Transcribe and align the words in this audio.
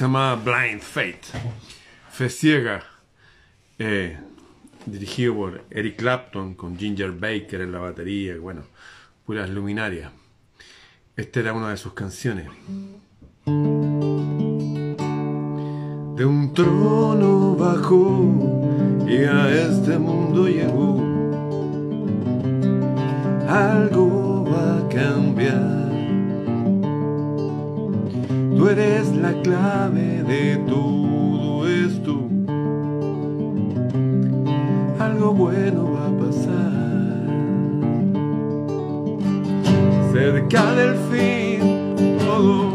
se 0.00 0.06
llamaba 0.06 0.36
Blind 0.36 0.80
Fate, 0.80 1.28
Fe 2.10 2.30
Ciega, 2.30 2.82
eh, 3.78 4.16
dirigido 4.86 5.34
por 5.34 5.62
Eric 5.70 5.96
Clapton 5.96 6.54
con 6.54 6.78
Ginger 6.78 7.12
Baker 7.12 7.60
en 7.60 7.72
la 7.72 7.80
batería, 7.80 8.38
bueno, 8.38 8.62
puras 9.26 9.50
luminarias. 9.50 10.10
Esta 11.16 11.40
era 11.40 11.52
una 11.52 11.68
de 11.68 11.76
sus 11.76 11.92
canciones. 11.92 12.48
De 13.44 13.52
un 16.24 16.54
trono 16.54 17.54
bajó 17.56 19.04
y 19.06 19.16
a 19.24 19.50
este 19.50 19.98
mundo 19.98 20.48
llegó. 20.48 20.96
Algo 23.46 24.50
va 24.50 24.78
a 24.78 24.88
cambiar. 24.88 25.89
Tú 28.60 28.68
eres 28.68 29.16
la 29.16 29.32
clave 29.40 30.22
de 30.22 30.56
todo 30.68 31.66
esto. 31.66 32.28
Algo 34.98 35.32
bueno 35.32 35.92
va 35.94 36.08
a 36.08 36.18
pasar. 36.18 37.22
Cerca 40.12 40.74
del 40.74 40.94
fin, 41.10 41.96
todo 42.18 42.69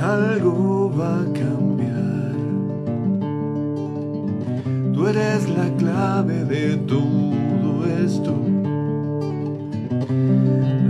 Algo 0.00 0.92
va 0.94 1.20
a 1.20 1.24
cambiar. 1.32 2.32
Tú 4.92 5.06
eres 5.06 5.48
la 5.48 5.68
clave 5.76 6.44
de 6.44 6.76
todo 6.76 7.86
esto. 8.04 8.34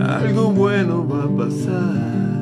Algo 0.01 0.51
bueno 0.51 1.07
va 1.07 1.25
a 1.25 1.37
pasar. 1.37 2.36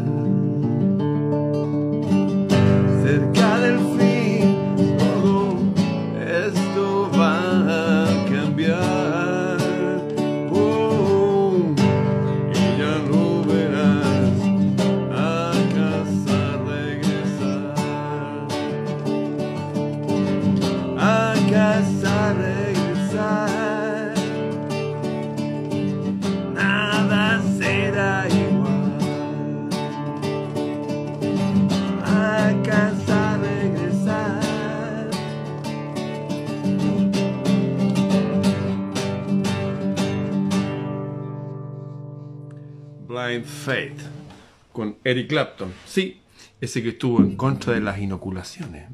Eric 45.15 45.29
Clapton. 45.29 45.73
Sí, 45.87 46.21
ese 46.61 46.83
que 46.83 46.91
estuvo 46.91 47.21
en 47.21 47.37
contra 47.37 47.73
de 47.73 47.81
las 47.81 47.99
inoculaciones. 47.99 48.89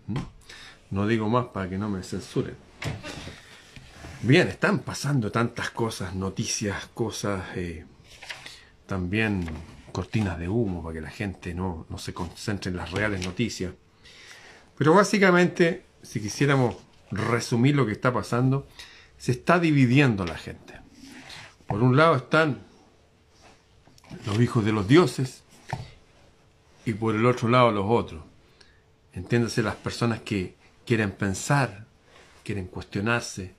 No 0.91 1.07
digo 1.07 1.29
más 1.31 1.47
para 1.47 1.69
que 1.69 1.79
no 1.79 1.89
me 1.89 2.03
censuren. 2.03 2.57
Bien, 4.23 4.49
están 4.49 4.81
pasando 4.81 5.33
tantas 5.33 5.71
cosas, 5.71 6.15
noticias, 6.15 6.87
cosas, 6.93 7.43
eh, 7.57 7.87
también 8.87 9.47
cortinas 9.93 10.39
de 10.39 10.49
humo 10.49 10.83
para 10.83 10.95
que 10.95 11.01
la 11.01 11.11
gente 11.11 11.55
no, 11.55 11.87
no 11.89 11.97
se 11.97 12.13
concentre 12.13 12.71
en 12.71 12.77
las 12.77 12.91
reales 12.91 13.25
noticias. 13.25 13.73
Pero 14.77 14.93
básicamente, 14.93 15.87
si 16.03 16.21
quisiéramos 16.21 16.77
resumir 17.11 17.75
lo 17.75 17.87
que 17.87 17.93
está 17.93 18.13
pasando, 18.13 18.69
se 19.17 19.33
está 19.33 19.59
dividiendo 19.59 20.27
la 20.27 20.37
gente. 20.37 20.75
Por 21.67 21.83
un 21.83 21.97
lado 21.97 22.17
están 22.17 22.63
los 24.27 24.39
hijos 24.39 24.65
de 24.67 24.73
los 24.73 24.87
dioses 24.87 25.45
y 26.85 26.95
por 26.95 27.15
el 27.15 27.27
otro 27.27 27.49
lado 27.49 27.71
los 27.71 27.87
otros. 27.89 28.23
Entiéndase 29.13 29.63
las 29.63 29.77
personas 29.77 30.21
que 30.21 30.55
quieren 30.87 31.13
pensar, 31.13 31.87
quieren 32.45 32.67
cuestionarse, 32.67 33.55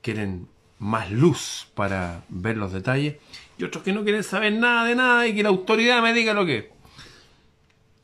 quieren 0.00 0.48
más 0.78 1.10
luz 1.10 1.68
para 1.74 2.24
ver 2.28 2.56
los 2.56 2.72
detalles 2.72 3.16
y 3.56 3.64
otros 3.64 3.84
que 3.84 3.92
no 3.92 4.02
quieren 4.02 4.24
saber 4.24 4.52
nada 4.52 4.84
de 4.84 4.96
nada 4.96 5.26
y 5.26 5.34
que 5.34 5.42
la 5.42 5.48
autoridad 5.48 6.02
me 6.02 6.12
diga 6.12 6.34
lo 6.34 6.44
que 6.44 6.58
es. 6.58 6.64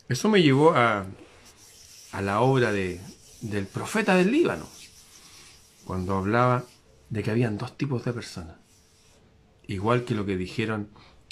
Eso 0.08 0.28
me 0.28 0.42
llevó 0.42 0.72
a, 0.74 1.06
a 2.12 2.22
la 2.22 2.40
obra 2.40 2.72
de, 2.72 3.00
del 3.40 3.66
profeta 3.66 4.14
del 4.14 4.32
Líbano, 4.32 4.66
cuando 5.84 6.16
hablaba 6.16 6.64
de 7.10 7.22
que 7.22 7.30
habían 7.30 7.58
dos 7.58 7.76
tipos 7.76 8.04
de 8.04 8.12
personas, 8.12 8.56
igual 9.66 10.04
que 10.04 10.14
lo 10.14 10.24
que 10.24 10.36
dijeron 10.36 10.88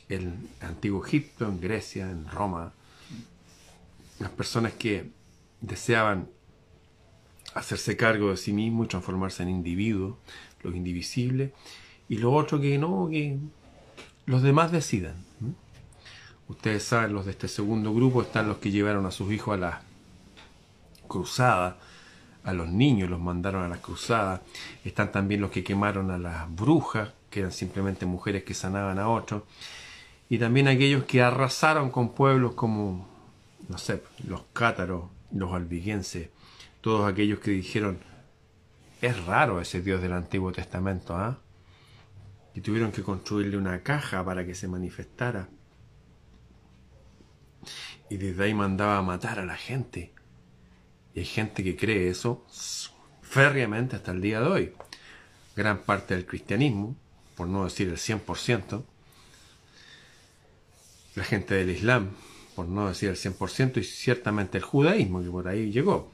en 0.09 0.49
antiguo 0.61 1.05
Egipto, 1.05 1.47
en 1.47 1.61
Grecia, 1.61 2.11
en 2.11 2.29
Roma, 2.29 2.73
las 4.19 4.31
personas 4.31 4.73
que 4.73 5.11
deseaban 5.61 6.29
hacerse 7.55 7.97
cargo 7.97 8.31
de 8.31 8.37
sí 8.37 8.53
mismos 8.53 8.87
y 8.87 8.89
transformarse 8.91 9.43
en 9.43 9.49
individuos, 9.49 10.17
los 10.63 10.75
indivisibles, 10.75 11.53
y 12.09 12.19
lo 12.19 12.33
otro 12.33 12.61
que 12.61 12.79
no, 12.79 13.09
que 13.11 13.39
los 14.27 14.43
demás 14.43 14.73
decidan. 14.73 15.15
Ustedes 16.49 16.85
saben, 16.85 17.13
los 17.13 17.25
de 17.25 17.33
este 17.33 17.49
segundo 17.49 17.93
grupo 17.93 18.23
están 18.23 18.49
los 18.49 18.59
que 18.59 18.71
llevaron 18.71 19.07
a 19.07 19.11
sus 19.11 19.33
hijos 19.33 19.55
a 19.55 19.59
la 19.59 19.83
cruzada, 21.09 21.79
a 22.45 22.53
los 22.53 22.69
niños 22.69 23.11
los 23.11 23.21
mandaron 23.21 23.65
a 23.65 23.69
las 23.69 23.79
cruzadas, 23.79 24.41
están 24.85 25.11
también 25.11 25.41
los 25.41 25.51
que 25.51 25.65
quemaron 25.65 26.11
a 26.11 26.19
las 26.19 26.55
brujas, 26.55 27.11
que 27.31 27.41
eran 27.41 27.53
simplemente 27.53 28.07
mujeres 28.07 28.45
que 28.45 28.55
sanaban 28.55 28.99
a 28.99 29.09
otros, 29.09 29.43
y 30.29 30.39
también 30.39 30.69
aquellos 30.69 31.05
que 31.05 31.23
arrasaron 31.23 31.91
con 31.91 32.11
pueblos 32.11 32.55
como, 32.55 33.09
no 33.69 33.79
sé, 33.79 34.03
los 34.27 34.43
cátaros, 34.53 35.11
los 35.33 35.53
albiguenses, 35.53 36.31
todos 36.81 37.11
aquellos 37.11 37.41
que 37.41 37.51
dijeron, 37.51 37.99
es 39.03 39.25
raro 39.25 39.61
ese 39.61 39.83
Dios 39.83 40.01
del 40.01 40.13
Antiguo 40.13 40.53
Testamento, 40.53 41.17
¿ah? 41.17 41.39
Y 42.55 42.61
tuvieron 42.61 42.93
que 42.93 43.03
construirle 43.03 43.57
una 43.57 43.83
caja 43.83 44.25
para 44.25 44.47
que 44.47 44.55
se 44.55 44.67
manifestara. 44.67 45.49
Y 48.09 48.17
desde 48.17 48.45
ahí 48.45 48.55
mandaba 48.55 48.97
a 48.99 49.03
matar 49.03 49.39
a 49.39 49.45
la 49.45 49.57
gente. 49.57 50.13
Y 51.15 51.21
hay 51.21 51.27
gente 51.27 51.63
que 51.63 51.77
cree 51.77 52.09
eso 52.09 52.47
férreamente 53.21 53.97
hasta 53.97 54.13
el 54.13 54.23
día 54.23 54.41
de 54.41 54.47
hoy. 54.47 54.73
Gran 55.55 55.83
parte 55.83 56.15
del 56.15 56.25
cristianismo, 56.25 56.97
por 57.37 57.49
no 57.49 57.65
decir 57.65 57.89
el 57.89 57.97
100%, 57.97 58.85
la 61.17 61.25
gente 61.25 61.55
del 61.55 61.71
Islam, 61.71 62.11
por 62.57 62.67
no 62.67 62.89
decir 62.89 63.11
el 63.11 63.17
100%, 63.17 63.77
y 63.77 63.85
ciertamente 63.85 64.59
el 64.59 64.65
judaísmo, 64.65 65.23
que 65.23 65.31
por 65.31 65.47
ahí 65.47 65.71
llegó. 65.71 66.11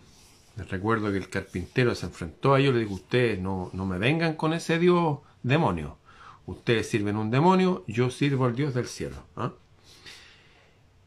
Recuerdo 0.57 1.11
que 1.11 1.19
el 1.19 1.31
carpintero 1.31 1.95
se 1.95 2.07
enfrentó 2.07 2.53
a 2.53 2.61
ellos 2.61 2.75
le 2.75 2.81
dijo, 2.81 2.95
ustedes 2.95 3.39
no, 3.39 3.71
no 3.73 3.87
me 3.87 3.97
vengan 3.97 4.35
con 4.35 4.53
ese 4.53 4.79
Dios 4.79 5.21
demonio. 5.43 5.97
Ustedes 6.45 6.91
sirven 6.91 7.17
un 7.17 7.31
demonio, 7.31 7.85
yo 7.87 8.11
sirvo 8.11 8.45
al 8.45 8.57
Dios 8.57 8.75
del 8.75 8.87
cielo. 8.87 9.17
¿ah? 9.37 9.53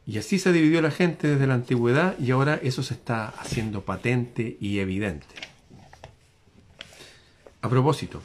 Y 0.06 0.18
así 0.18 0.38
se 0.38 0.52
dividió 0.52 0.80
la 0.80 0.90
gente 0.90 1.28
desde 1.28 1.46
la 1.46 1.54
antigüedad 1.54 2.18
y 2.18 2.30
ahora 2.30 2.58
eso 2.62 2.82
se 2.82 2.94
está 2.94 3.28
haciendo 3.28 3.82
patente 3.82 4.56
y 4.58 4.78
evidente. 4.78 5.34
A 7.60 7.68
propósito, 7.68 8.22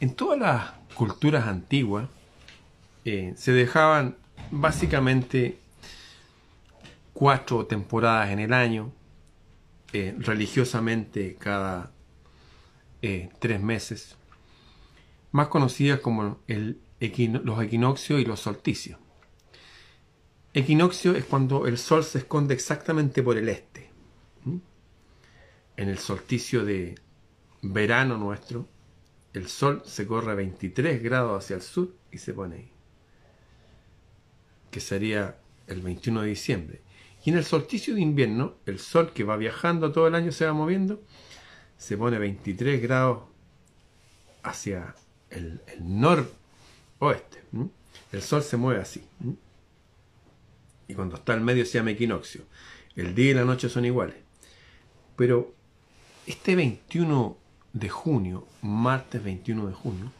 en 0.00 0.14
todas 0.14 0.38
las 0.38 0.72
culturas 0.94 1.46
antiguas 1.46 2.08
eh, 3.04 3.34
se 3.36 3.52
dejaban 3.52 4.16
básicamente 4.50 5.58
cuatro 7.14 7.64
temporadas 7.66 8.30
en 8.30 8.40
el 8.40 8.52
año, 8.52 8.92
eh, 9.94 10.14
religiosamente 10.18 11.36
cada 11.36 11.92
eh, 13.00 13.30
tres 13.38 13.62
meses, 13.62 14.16
más 15.32 15.48
conocidas 15.48 16.00
como 16.00 16.40
los 16.48 17.62
equinoccios 17.62 18.20
y 18.20 18.24
los 18.24 18.40
solsticios. 18.40 18.98
Equinoccio 20.52 21.16
es 21.16 21.24
cuando 21.24 21.66
el 21.66 21.78
sol 21.78 22.04
se 22.04 22.18
esconde 22.18 22.54
exactamente 22.54 23.22
por 23.22 23.36
el 23.38 23.48
este. 23.48 23.90
En 25.76 25.88
el 25.88 25.98
solsticio 25.98 26.64
de 26.64 26.94
verano 27.62 28.16
nuestro, 28.16 28.68
el 29.32 29.48
sol 29.48 29.82
se 29.84 30.06
corre 30.06 30.36
23 30.36 31.02
grados 31.02 31.44
hacia 31.44 31.56
el 31.56 31.62
sur 31.62 31.92
y 32.12 32.18
se 32.18 32.32
pone 32.32 32.56
ahí. 32.56 32.70
Que 34.70 34.78
sería 34.78 35.36
el 35.66 35.82
21 35.82 36.22
de 36.22 36.28
diciembre. 36.28 36.83
Y 37.24 37.30
en 37.30 37.38
el 37.38 37.44
solsticio 37.44 37.94
de 37.94 38.02
invierno, 38.02 38.54
el 38.66 38.78
sol 38.78 39.12
que 39.12 39.24
va 39.24 39.36
viajando 39.36 39.92
todo 39.92 40.06
el 40.06 40.14
año 40.14 40.30
se 40.30 40.44
va 40.44 40.52
moviendo, 40.52 41.02
se 41.78 41.96
pone 41.96 42.18
23 42.18 42.82
grados 42.82 43.24
hacia 44.42 44.94
el, 45.30 45.60
noroeste. 45.80 47.42
El 48.12 48.22
sol 48.22 48.42
se 48.42 48.58
mueve 48.58 48.80
así. 48.80 49.02
Y 50.86 50.94
cuando 50.94 51.16
está 51.16 51.32
al 51.32 51.40
medio 51.40 51.64
se 51.64 51.78
llama 51.78 51.92
equinoccio. 51.92 52.42
El 52.94 53.14
día 53.14 53.30
y 53.30 53.34
la 53.34 53.44
noche 53.44 53.70
son 53.70 53.86
iguales. 53.86 54.16
Pero 55.16 55.54
este 56.26 56.56
21 56.56 57.38
de 57.72 57.88
junio, 57.88 58.46
martes 58.60 59.24
21 59.24 59.66
de 59.68 59.72
junio, 59.72 60.12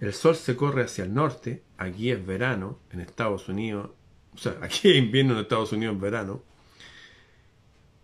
el 0.00 0.14
sol 0.14 0.34
se 0.34 0.56
corre 0.56 0.84
hacia 0.84 1.04
el 1.04 1.12
norte, 1.12 1.62
aquí 1.76 2.10
es 2.10 2.24
verano 2.24 2.78
en 2.90 3.00
Estados 3.00 3.48
Unidos, 3.48 3.90
o 4.38 4.40
sea, 4.40 4.56
aquí 4.62 4.88
es 4.88 4.96
invierno 4.96 5.34
en 5.34 5.40
Estados 5.40 5.72
Unidos 5.72 5.94
en 5.96 6.00
verano, 6.00 6.42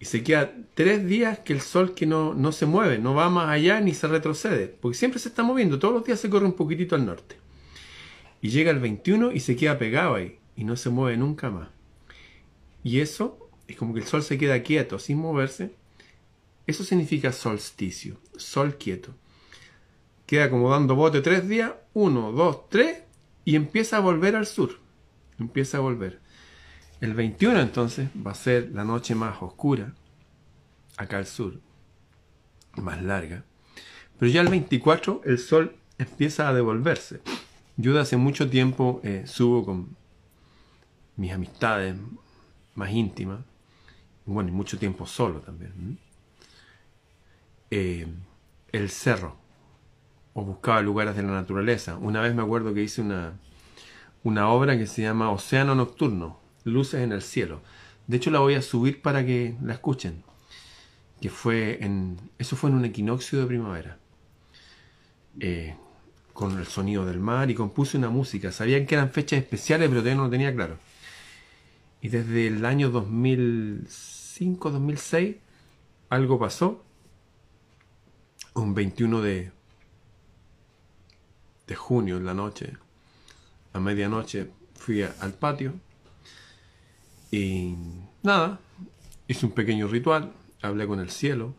y 0.00 0.04
se 0.06 0.24
queda 0.24 0.52
tres 0.74 1.06
días 1.06 1.38
que 1.38 1.52
el 1.52 1.60
sol 1.60 1.94
que 1.94 2.06
no, 2.06 2.34
no 2.34 2.50
se 2.50 2.66
mueve, 2.66 2.98
no 2.98 3.14
va 3.14 3.30
más 3.30 3.48
allá 3.48 3.80
ni 3.80 3.94
se 3.94 4.08
retrocede, 4.08 4.66
porque 4.66 4.98
siempre 4.98 5.20
se 5.20 5.28
está 5.28 5.44
moviendo, 5.44 5.78
todos 5.78 5.94
los 5.94 6.04
días 6.04 6.18
se 6.18 6.28
corre 6.28 6.44
un 6.44 6.54
poquitito 6.54 6.96
al 6.96 7.06
norte. 7.06 7.36
Y 8.42 8.48
llega 8.48 8.72
el 8.72 8.80
21 8.80 9.30
y 9.30 9.40
se 9.40 9.54
queda 9.54 9.78
pegado 9.78 10.16
ahí, 10.16 10.38
y 10.56 10.64
no 10.64 10.76
se 10.76 10.90
mueve 10.90 11.16
nunca 11.16 11.50
más. 11.50 11.68
Y 12.82 12.98
eso 12.98 13.48
es 13.68 13.76
como 13.76 13.94
que 13.94 14.00
el 14.00 14.06
sol 14.06 14.24
se 14.24 14.36
queda 14.36 14.62
quieto, 14.62 14.98
sin 14.98 15.18
moverse. 15.18 15.72
Eso 16.66 16.82
significa 16.82 17.30
solsticio, 17.30 18.18
sol 18.36 18.76
quieto. 18.76 19.14
Queda 20.26 20.50
como 20.50 20.70
dando 20.70 20.96
bote 20.96 21.20
tres 21.20 21.48
días, 21.48 21.72
uno, 21.92 22.32
dos, 22.32 22.68
tres, 22.68 23.04
y 23.44 23.54
empieza 23.54 23.98
a 23.98 24.00
volver 24.00 24.34
al 24.34 24.46
sur. 24.46 24.80
Empieza 25.38 25.78
a 25.78 25.80
volver. 25.80 26.23
El 27.00 27.14
21 27.14 27.60
entonces 27.60 28.08
va 28.26 28.30
a 28.30 28.34
ser 28.34 28.70
la 28.72 28.84
noche 28.84 29.14
más 29.14 29.42
oscura, 29.42 29.92
acá 30.96 31.18
al 31.18 31.26
sur, 31.26 31.60
más 32.76 33.02
larga. 33.02 33.44
Pero 34.18 34.30
ya 34.30 34.40
el 34.40 34.48
24 34.48 35.22
el 35.24 35.38
sol 35.38 35.76
empieza 35.98 36.48
a 36.48 36.54
devolverse. 36.54 37.20
Yo 37.76 37.92
de 37.92 38.00
hace 38.00 38.16
mucho 38.16 38.48
tiempo 38.48 39.00
eh, 39.02 39.24
subo 39.26 39.64
con 39.64 39.96
mis 41.16 41.32
amistades 41.32 41.96
más 42.74 42.90
íntimas, 42.90 43.40
bueno, 44.26 44.48
y 44.48 44.52
mucho 44.52 44.78
tiempo 44.78 45.06
solo 45.06 45.40
también, 45.40 45.98
eh, 47.70 48.06
el 48.72 48.90
cerro, 48.90 49.36
o 50.32 50.42
buscaba 50.42 50.80
lugares 50.80 51.16
de 51.16 51.22
la 51.22 51.32
naturaleza. 51.32 51.96
Una 51.96 52.20
vez 52.20 52.34
me 52.34 52.42
acuerdo 52.42 52.72
que 52.72 52.82
hice 52.82 53.00
una, 53.02 53.34
una 54.22 54.48
obra 54.48 54.78
que 54.78 54.86
se 54.86 55.02
llama 55.02 55.30
Océano 55.30 55.74
Nocturno, 55.74 56.43
Luces 56.64 57.00
en 57.02 57.12
el 57.12 57.22
Cielo. 57.22 57.60
De 58.06 58.16
hecho 58.16 58.30
la 58.30 58.40
voy 58.40 58.54
a 58.54 58.62
subir 58.62 59.02
para 59.02 59.24
que 59.24 59.56
la 59.62 59.74
escuchen. 59.74 60.22
Que 61.20 61.30
fue 61.30 61.82
en. 61.84 62.18
Eso 62.38 62.56
fue 62.56 62.70
en 62.70 62.76
un 62.76 62.84
equinoccio 62.84 63.40
de 63.40 63.46
primavera. 63.46 63.98
Eh, 65.40 65.76
con 66.32 66.58
el 66.58 66.66
sonido 66.66 67.06
del 67.06 67.20
mar 67.20 67.50
y 67.50 67.54
compuse 67.54 67.96
una 67.96 68.10
música. 68.10 68.52
Sabían 68.52 68.86
que 68.86 68.94
eran 68.96 69.10
fechas 69.10 69.38
especiales, 69.38 69.88
pero 69.88 70.00
todavía 70.00 70.16
no 70.16 70.24
lo 70.24 70.30
tenía 70.30 70.54
claro. 70.54 70.78
Y 72.02 72.08
desde 72.08 72.48
el 72.48 72.64
año 72.66 72.90
2005, 72.90 74.70
2006, 74.70 75.36
algo 76.10 76.38
pasó. 76.38 76.84
Un 78.54 78.74
21 78.74 79.22
de, 79.22 79.52
de 81.66 81.74
junio 81.74 82.18
en 82.18 82.24
la 82.24 82.34
noche, 82.34 82.76
a 83.72 83.80
medianoche, 83.80 84.50
fui 84.74 85.02
al 85.02 85.32
patio 85.32 85.74
y 87.34 87.76
nada, 88.22 88.60
hice 89.26 89.46
un 89.46 89.52
pequeño 89.52 89.88
ritual, 89.88 90.32
hablé 90.62 90.86
con 90.86 91.00
el 91.00 91.10
cielo, 91.10 91.54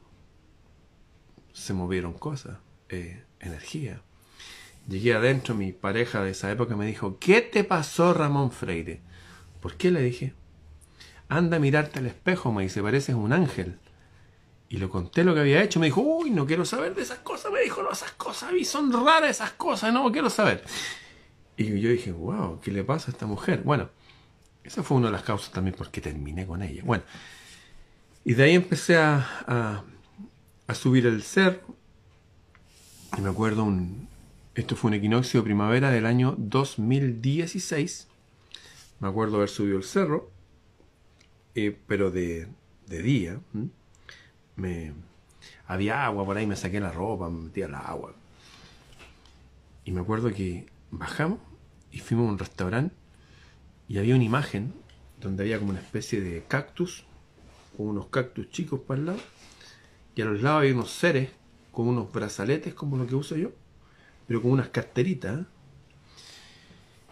se 1.52 1.74
movieron 1.74 2.14
cosas, 2.14 2.60
eh, 2.88 3.24
energía. 3.42 4.02
Llegué 4.88 5.16
adentro, 5.16 5.54
mi 5.54 5.74
pareja 5.74 6.24
de 6.24 6.32
esa 6.32 6.50
época 6.50 6.78
me 6.78 6.86
dijo, 6.86 7.18
¿qué 7.20 7.42
te 7.42 7.66
pasó 7.66 8.14
Ramón 8.14 8.52
Freire? 8.52 9.02
¿Por 9.60 9.76
qué 9.76 9.92
le 9.92 10.02
dije? 10.02 10.34
Anda 11.28 11.58
a 11.58 11.60
mirarte 11.60 12.00
al 12.00 12.06
espejo, 12.06 12.54
me 12.54 12.64
dice, 12.64 12.82
pareces 12.82 13.16
un 13.16 13.34
ángel. 13.34 13.80
Y 14.70 14.78
le 14.78 14.88
conté 14.88 15.24
lo 15.24 15.34
que 15.34 15.42
había 15.42 15.62
hecho. 15.62 15.80
Me 15.80 15.88
dijo, 15.88 16.02
uy, 16.02 16.30
no 16.30 16.46
quiero 16.46 16.66
saber 16.66 16.96
de 16.96 17.02
esas 17.02 17.20
cosas. 17.20 17.52
Me 17.52 17.62
dijo, 17.62 17.84
no, 17.84 17.92
esas 17.92 18.12
cosas 18.12 18.54
mí 18.54 18.64
son 18.64 18.92
raras 18.94 19.30
esas 19.30 19.52
cosas, 19.52 19.92
no 19.94 20.12
quiero 20.12 20.30
saber. 20.30 20.64
Y 21.58 21.80
yo 21.80 21.90
dije, 21.90 22.12
wow, 22.12 22.60
¿qué 22.62 22.72
le 22.72 22.84
pasa 22.84 23.12
a 23.12 23.14
esta 23.14 23.26
mujer? 23.26 23.62
Bueno, 23.64 23.90
esa 24.66 24.84
fue 24.84 24.98
una 24.98 25.08
de 25.08 25.14
las 25.14 25.24
causas 25.24 25.52
también 25.52 25.76
porque 25.78 26.02
terminé 26.02 26.46
con 26.46 26.62
ella. 26.62 26.82
Bueno, 26.84 27.04
y 28.24 28.34
de 28.34 28.44
ahí 28.44 28.56
empecé 28.56 28.98
a, 28.98 29.84
a, 30.68 30.74
subir 30.74 31.06
el 31.06 31.22
cerro. 31.24 31.76
Y 33.18 33.22
me 33.22 33.30
acuerdo, 33.30 33.64
un, 33.64 34.10
esto 34.56 34.76
fue 34.76 34.90
un 34.90 34.96
equinoccio 34.96 35.40
de 35.42 35.46
primavera 35.46 35.92
del 35.92 36.06
año 36.06 36.36
2016 36.38 38.08
me 39.00 39.10
acuerdo 39.10 39.38
haber 39.38 39.50
subido 39.50 39.78
el 39.78 39.84
cerro, 39.84 40.32
eh, 41.54 41.78
pero 41.88 42.12
de, 42.12 42.48
día. 42.88 43.40
Me, 44.56 44.94
había 45.68 46.06
agua 46.06 46.26
por 46.26 46.38
ahí, 46.38 46.48
me 46.48 46.56
saqué 46.56 46.80
la 46.80 46.92
ropa, 46.92 47.30
me 47.30 47.44
metí 47.44 47.62
al 47.62 47.76
agua. 47.76 48.14
Y 49.84 49.92
me 49.92 50.02
acuerdo 50.02 50.32
que 50.32 50.66
bajamos 50.92 51.40
y 51.92 52.00
fuimos 52.00 52.28
a 52.28 52.32
un 52.32 52.40
restaurante 52.40 52.96
y 53.88 53.98
había 53.98 54.16
una 54.16 54.24
imagen 54.24 54.74
donde 55.20 55.44
había 55.44 55.60
como 55.60 55.72
una 55.72 55.80
especie 55.80 56.22
de 56.22 56.44
cactus, 56.44 57.06
con 57.76 57.88
unos 57.88 58.08
cactus 58.08 58.50
chicos 58.50 58.80
para 58.82 59.00
el 59.00 59.06
lado, 59.08 59.20
y 60.16 60.22
a 60.22 60.26
los 60.26 60.42
lados 60.42 60.60
había 60.60 60.74
unos 60.74 60.92
seres 60.92 61.30
con 61.72 61.88
unos 61.88 62.12
brazaletes 62.12 62.74
como 62.74 62.98
lo 62.98 63.06
que 63.06 63.16
uso 63.16 63.36
yo, 63.36 63.52
pero 64.28 64.42
con 64.42 64.52
unas 64.52 64.70
carteritas. 64.70 65.40
¿eh? 65.40 65.46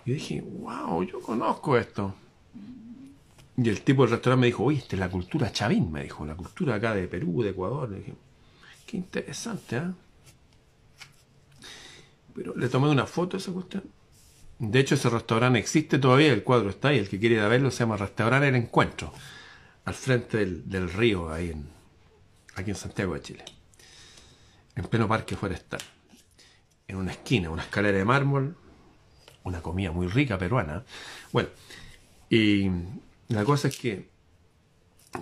Y 0.05 0.13
dije, 0.13 0.41
wow, 0.41 1.03
yo 1.03 1.19
conozco 1.21 1.77
esto. 1.77 2.15
Y 3.55 3.69
el 3.69 3.81
tipo 3.81 4.03
del 4.03 4.11
restaurante 4.11 4.41
me 4.41 4.47
dijo, 4.47 4.63
oye, 4.63 4.79
esta 4.79 4.95
es 4.95 4.99
la 4.99 5.09
cultura 5.09 5.51
chavín, 5.51 5.91
me 5.91 6.03
dijo, 6.03 6.25
la 6.25 6.35
cultura 6.35 6.75
acá 6.75 6.93
de 6.95 7.07
Perú, 7.07 7.43
de 7.43 7.51
Ecuador. 7.51 7.89
Le 7.89 7.99
dije, 7.99 8.13
qué 8.87 8.97
interesante, 8.97 9.77
¿eh? 9.77 9.91
Pero 12.33 12.55
le 12.55 12.67
tomé 12.67 12.89
una 12.89 13.05
foto 13.05 13.37
a 13.37 13.39
esa 13.39 13.51
cuestión. 13.51 13.83
De 14.65 14.79
hecho, 14.79 14.95
ese 14.95 15.09
restaurante 15.09 15.59
existe 15.59 15.99
todavía, 15.99 16.31
el 16.31 16.41
cuadro 16.41 16.69
está 16.69 16.87
ahí. 16.87 16.97
El 16.97 17.09
que 17.09 17.19
quiere 17.19 17.35
verlo 17.47 17.69
se 17.69 17.79
llama 17.79 17.97
Restaurante 17.97 18.47
El 18.47 18.55
Encuentro, 18.55 19.11
al 19.83 19.93
frente 19.93 20.37
del, 20.45 20.89
río, 20.89 21.29
ahí 21.29 21.49
en, 21.49 21.67
aquí 22.55 22.69
en 22.69 22.77
Santiago 22.77 23.13
de 23.13 23.21
Chile, 23.21 23.45
en 24.75 24.85
pleno 24.85 25.05
parque 25.05 25.35
forestal. 25.35 25.81
En 26.87 26.95
una 26.95 27.11
esquina, 27.11 27.49
una 27.49 27.63
escalera 27.63 27.97
de 27.97 28.05
mármol, 28.05 28.55
una 29.43 29.61
comida 29.61 29.91
muy 29.91 30.07
rica 30.07 30.37
peruana. 30.37 30.85
Bueno, 31.33 31.49
y 32.29 32.69
la 33.27 33.43
cosa 33.43 33.67
es 33.67 33.77
que 33.77 34.07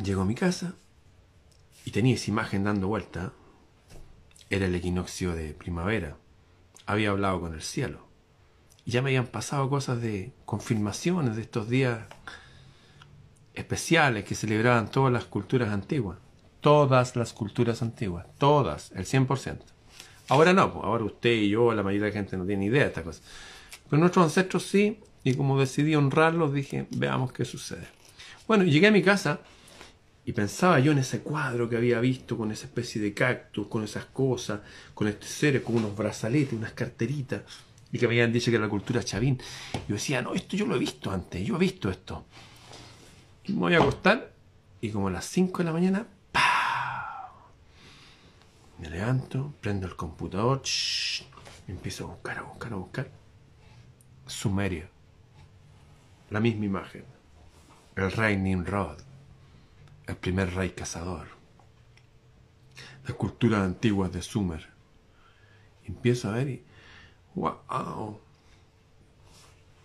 llego 0.03 0.21
a 0.21 0.25
mi 0.25 0.35
casa 0.35 0.75
y 1.83 1.89
tenía 1.89 2.13
esa 2.13 2.29
imagen 2.29 2.63
dando 2.63 2.87
vuelta. 2.87 3.33
Era 4.51 4.67
el 4.67 4.75
equinoccio 4.75 5.33
de 5.33 5.55
primavera. 5.55 6.17
Había 6.85 7.09
hablado 7.09 7.41
con 7.41 7.55
el 7.55 7.63
cielo. 7.63 8.10
Ya 8.85 9.01
me 9.01 9.09
habían 9.09 9.27
pasado 9.27 9.69
cosas 9.69 10.01
de 10.01 10.33
confirmaciones 10.45 11.35
de 11.35 11.43
estos 11.43 11.69
días 11.69 11.99
especiales 13.53 14.23
que 14.25 14.35
celebraban 14.35 14.89
todas 14.89 15.13
las 15.13 15.25
culturas 15.25 15.69
antiguas. 15.69 16.17
Todas 16.61 17.15
las 17.15 17.33
culturas 17.33 17.81
antiguas. 17.81 18.25
Todas, 18.37 18.91
el 18.95 19.05
100%. 19.05 19.59
Ahora 20.29 20.53
no, 20.53 20.61
ahora 20.83 21.03
usted 21.03 21.31
y 21.31 21.49
yo, 21.49 21.73
la 21.73 21.83
mayoría 21.83 22.05
de 22.05 22.11
la 22.11 22.17
gente 22.17 22.37
no 22.37 22.45
tiene 22.45 22.65
idea 22.65 22.83
de 22.83 22.87
estas 22.87 23.03
cosas. 23.03 23.23
Pero 23.89 23.99
nuestros 23.99 24.23
ancestros 24.23 24.63
sí, 24.63 24.99
y 25.23 25.33
como 25.33 25.59
decidí 25.59 25.95
honrarlos, 25.95 26.53
dije, 26.53 26.87
veamos 26.91 27.33
qué 27.33 27.45
sucede. 27.45 27.87
Bueno, 28.47 28.63
llegué 28.63 28.87
a 28.87 28.91
mi 28.91 29.01
casa 29.01 29.41
y 30.23 30.33
pensaba 30.33 30.79
yo 30.79 30.91
en 30.91 30.99
ese 30.99 31.19
cuadro 31.19 31.67
que 31.67 31.77
había 31.77 31.99
visto 31.99 32.37
con 32.37 32.51
esa 32.51 32.67
especie 32.67 33.01
de 33.01 33.13
cactus, 33.13 33.67
con 33.67 33.83
esas 33.83 34.05
cosas, 34.05 34.61
con 34.93 35.07
este 35.07 35.25
ser, 35.25 35.63
con 35.63 35.75
unos 35.75 35.95
brazaletes, 35.95 36.53
unas 36.53 36.73
carteritas, 36.73 37.41
y 37.91 37.99
que 37.99 38.07
me 38.07 38.13
habían 38.13 38.31
dicho 38.31 38.51
que 38.51 38.55
era 38.55 38.65
la 38.65 38.69
cultura 38.69 39.03
chavín. 39.03 39.39
Yo 39.87 39.95
decía, 39.95 40.21
no, 40.21 40.33
esto 40.33 40.55
yo 40.55 40.65
lo 40.65 40.75
he 40.75 40.79
visto 40.79 41.11
antes, 41.11 41.45
yo 41.45 41.55
he 41.55 41.59
visto 41.59 41.89
esto. 41.89 42.25
Y 43.45 43.53
me 43.53 43.59
voy 43.59 43.75
a 43.75 43.79
acostar 43.79 44.31
y 44.81 44.89
como 44.89 45.09
a 45.09 45.11
las 45.11 45.25
5 45.25 45.59
de 45.59 45.63
la 45.63 45.73
mañana, 45.73 46.07
me 48.79 48.89
levanto, 48.89 49.53
prendo 49.61 49.85
el 49.85 49.95
computador, 49.95 50.63
y 51.67 51.71
empiezo 51.71 52.05
a 52.05 52.07
buscar, 52.07 52.39
a 52.39 52.41
buscar, 52.41 52.73
a 52.73 52.75
buscar. 52.77 53.11
Sumeria. 54.25 54.89
La 56.31 56.39
misma 56.39 56.65
imagen. 56.65 57.05
El 57.95 58.11
rey 58.11 58.37
Nimrod, 58.37 58.97
el 60.07 60.15
primer 60.15 60.55
rey 60.55 60.71
cazador. 60.71 61.27
Las 63.03 63.13
culturas 63.15 63.61
antiguas 63.61 64.11
de 64.11 64.23
Sumer. 64.23 64.67
empiezo 65.85 66.29
a 66.29 66.33
ver 66.33 66.49
y. 66.49 66.63
¡Wow! 67.35 68.19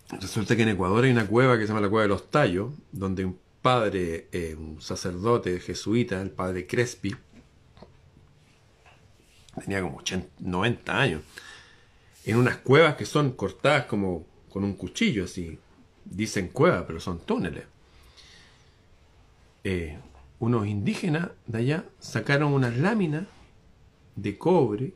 Resulta 0.09 0.55
que 0.55 0.63
en 0.63 0.69
Ecuador 0.69 1.03
hay 1.03 1.11
una 1.11 1.27
cueva 1.27 1.57
que 1.57 1.63
se 1.63 1.67
llama 1.69 1.81
la 1.81 1.89
Cueva 1.89 2.03
de 2.03 2.09
los 2.09 2.29
Tallos, 2.29 2.71
donde 2.91 3.25
un 3.25 3.37
padre, 3.61 4.27
eh, 4.31 4.55
un 4.57 4.81
sacerdote 4.81 5.59
jesuita, 5.59 6.21
el 6.21 6.31
padre 6.31 6.65
Crespi, 6.65 7.15
tenía 9.63 9.81
como 9.81 10.01
90 10.39 10.97
años, 10.97 11.21
en 12.25 12.37
unas 12.37 12.57
cuevas 12.57 12.95
que 12.95 13.05
son 13.05 13.31
cortadas 13.31 13.85
como 13.85 14.25
con 14.49 14.63
un 14.63 14.73
cuchillo, 14.73 15.25
así. 15.25 15.59
Dicen 16.05 16.47
cueva, 16.49 16.87
pero 16.87 16.99
son 16.99 17.19
túneles. 17.19 17.65
Eh, 19.63 19.99
unos 20.39 20.67
indígenas 20.67 21.29
de 21.45 21.57
allá 21.57 21.85
sacaron 21.99 22.53
unas 22.53 22.77
láminas 22.77 23.25
de 24.15 24.37
cobre, 24.37 24.93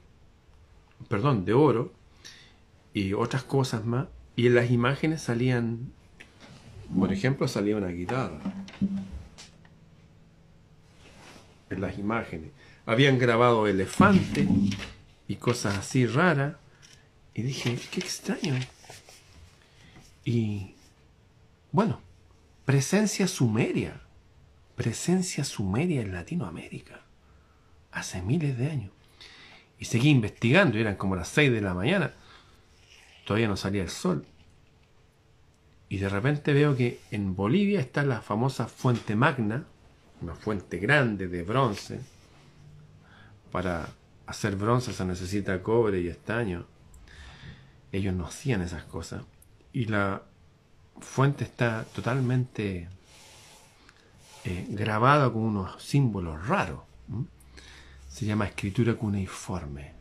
perdón, 1.10 1.44
de 1.44 1.54
oro 1.54 1.92
y 2.94 3.14
otras 3.14 3.44
cosas 3.44 3.86
más, 3.86 4.08
y 4.36 4.48
en 4.48 4.56
las 4.56 4.72
imágenes 4.72 5.22
salían, 5.22 5.92
por 6.98 7.12
ejemplo, 7.12 7.48
salía 7.48 7.78
una 7.78 7.88
guitarra. 7.88 8.40
En 11.70 11.82
las 11.82 11.98
imágenes. 11.98 12.52
Habían 12.86 13.18
grabado 13.18 13.68
elefantes 13.68 14.48
y 15.28 15.36
cosas 15.36 15.78
así 15.78 16.06
raras. 16.06 16.56
Y 17.34 17.44
dije, 17.44 17.78
qué 17.92 18.02
extraño. 18.02 18.56
Y 20.26 20.76
bueno, 21.72 22.02
presencia 22.66 23.28
sumeria. 23.28 24.02
Presencia 24.76 25.44
sumeria 25.44 26.02
en 26.02 26.12
Latinoamérica. 26.12 27.02
Hace 27.92 28.22
miles 28.22 28.58
de 28.58 28.70
años. 28.70 28.92
Y 29.80 29.86
seguí 29.86 30.10
investigando, 30.10 30.78
eran 30.78 30.96
como 30.96 31.16
las 31.16 31.30
6 31.30 31.52
de 31.52 31.62
la 31.62 31.74
mañana. 31.74 32.14
Todavía 33.32 33.48
no 33.48 33.56
salía 33.56 33.84
el 33.84 33.90
sol. 33.90 34.26
Y 35.88 36.00
de 36.00 36.10
repente 36.10 36.52
veo 36.52 36.76
que 36.76 37.00
en 37.12 37.34
Bolivia 37.34 37.80
está 37.80 38.04
la 38.04 38.20
famosa 38.20 38.68
fuente 38.68 39.16
magna, 39.16 39.64
una 40.22 40.36
fuente 40.36 40.80
grande 40.80 41.30
de 41.30 41.42
bronce. 41.44 42.02
Para 43.50 43.88
hacer 44.28 44.58
bronce 44.58 44.92
se 44.92 45.06
necesita 45.06 45.64
cobre 45.64 46.02
y 46.02 46.10
estaño. 46.10 46.66
Ellos 47.94 48.14
no 48.14 48.26
hacían 48.26 48.64
esas 48.64 48.84
cosas. 48.84 49.24
Y 49.72 49.86
la 49.86 50.24
fuente 51.00 51.46
está 51.46 51.86
totalmente 51.86 52.90
eh, 54.44 54.66
grabada 54.72 55.32
con 55.32 55.44
unos 55.44 55.82
símbolos 55.82 56.50
raros. 56.50 56.82
Se 58.10 58.26
llama 58.26 58.48
escritura 58.48 58.96
cuneiforme, 58.96 59.94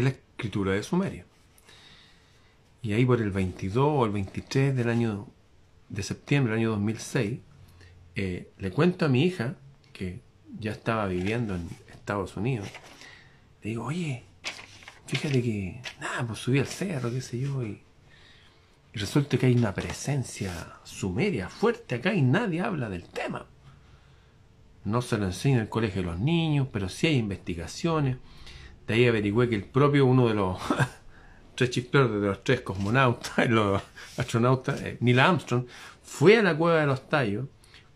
la 0.00 0.14
escritura 0.38 0.72
de 0.72 0.82
Sumerio. 0.84 1.24
Y 2.80 2.92
ahí 2.92 3.04
por 3.04 3.20
el 3.20 3.32
22 3.32 3.84
o 3.84 4.04
el 4.04 4.12
23 4.12 4.74
del 4.76 4.88
año 4.88 5.26
de 5.88 6.02
septiembre 6.04 6.52
del 6.52 6.60
año 6.60 6.70
2006, 6.70 7.40
eh, 8.14 8.50
le 8.56 8.70
cuento 8.70 9.04
a 9.04 9.08
mi 9.08 9.24
hija, 9.24 9.56
que 9.92 10.20
ya 10.60 10.70
estaba 10.70 11.06
viviendo 11.06 11.56
en 11.56 11.68
Estados 11.90 12.36
Unidos, 12.36 12.68
le 13.62 13.70
digo, 13.70 13.84
oye, 13.84 14.22
fíjate 15.06 15.42
que, 15.42 15.80
nada, 16.00 16.24
pues 16.24 16.38
subí 16.38 16.60
al 16.60 16.68
cerro, 16.68 17.10
qué 17.10 17.20
sé 17.20 17.40
yo, 17.40 17.64
y, 17.64 17.80
y 18.94 18.98
resulta 18.98 19.38
que 19.38 19.46
hay 19.46 19.56
una 19.56 19.74
presencia 19.74 20.52
sumeria 20.84 21.48
fuerte 21.48 21.96
acá 21.96 22.14
y 22.14 22.22
nadie 22.22 22.60
habla 22.60 22.88
del 22.88 23.04
tema. 23.04 23.46
No 24.84 25.02
se 25.02 25.18
lo 25.18 25.26
enseña 25.26 25.56
en 25.56 25.62
el 25.62 25.68
colegio 25.68 26.02
de 26.02 26.08
los 26.08 26.20
niños, 26.20 26.68
pero 26.72 26.88
sí 26.88 27.08
hay 27.08 27.16
investigaciones. 27.16 28.18
De 28.88 28.94
ahí 28.94 29.06
averigüé 29.06 29.50
que 29.50 29.54
el 29.54 29.64
propio 29.64 30.06
uno 30.06 30.28
de 30.28 30.34
los 30.34 30.58
tres 31.54 31.70
chisperos 31.70 32.10
de 32.10 32.26
los 32.26 32.42
tres 32.42 32.62
cosmonautas, 32.62 33.46
los 33.50 33.82
astronautas, 34.16 34.80
eh, 34.80 34.96
Neil 35.00 35.20
Armstrong, 35.20 35.66
fue 36.02 36.38
a 36.38 36.42
la 36.42 36.56
cueva 36.56 36.80
de 36.80 36.86
los 36.86 37.08
tallos. 37.08 37.46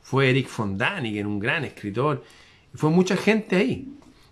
Fue 0.02 0.28
Eric 0.28 0.48
von 0.54 0.76
Daniken, 0.76 1.26
un 1.26 1.38
gran 1.38 1.64
escritor. 1.64 2.22
Y 2.74 2.76
fue 2.76 2.90
mucha 2.90 3.16
gente 3.16 3.56
ahí. 3.56 3.88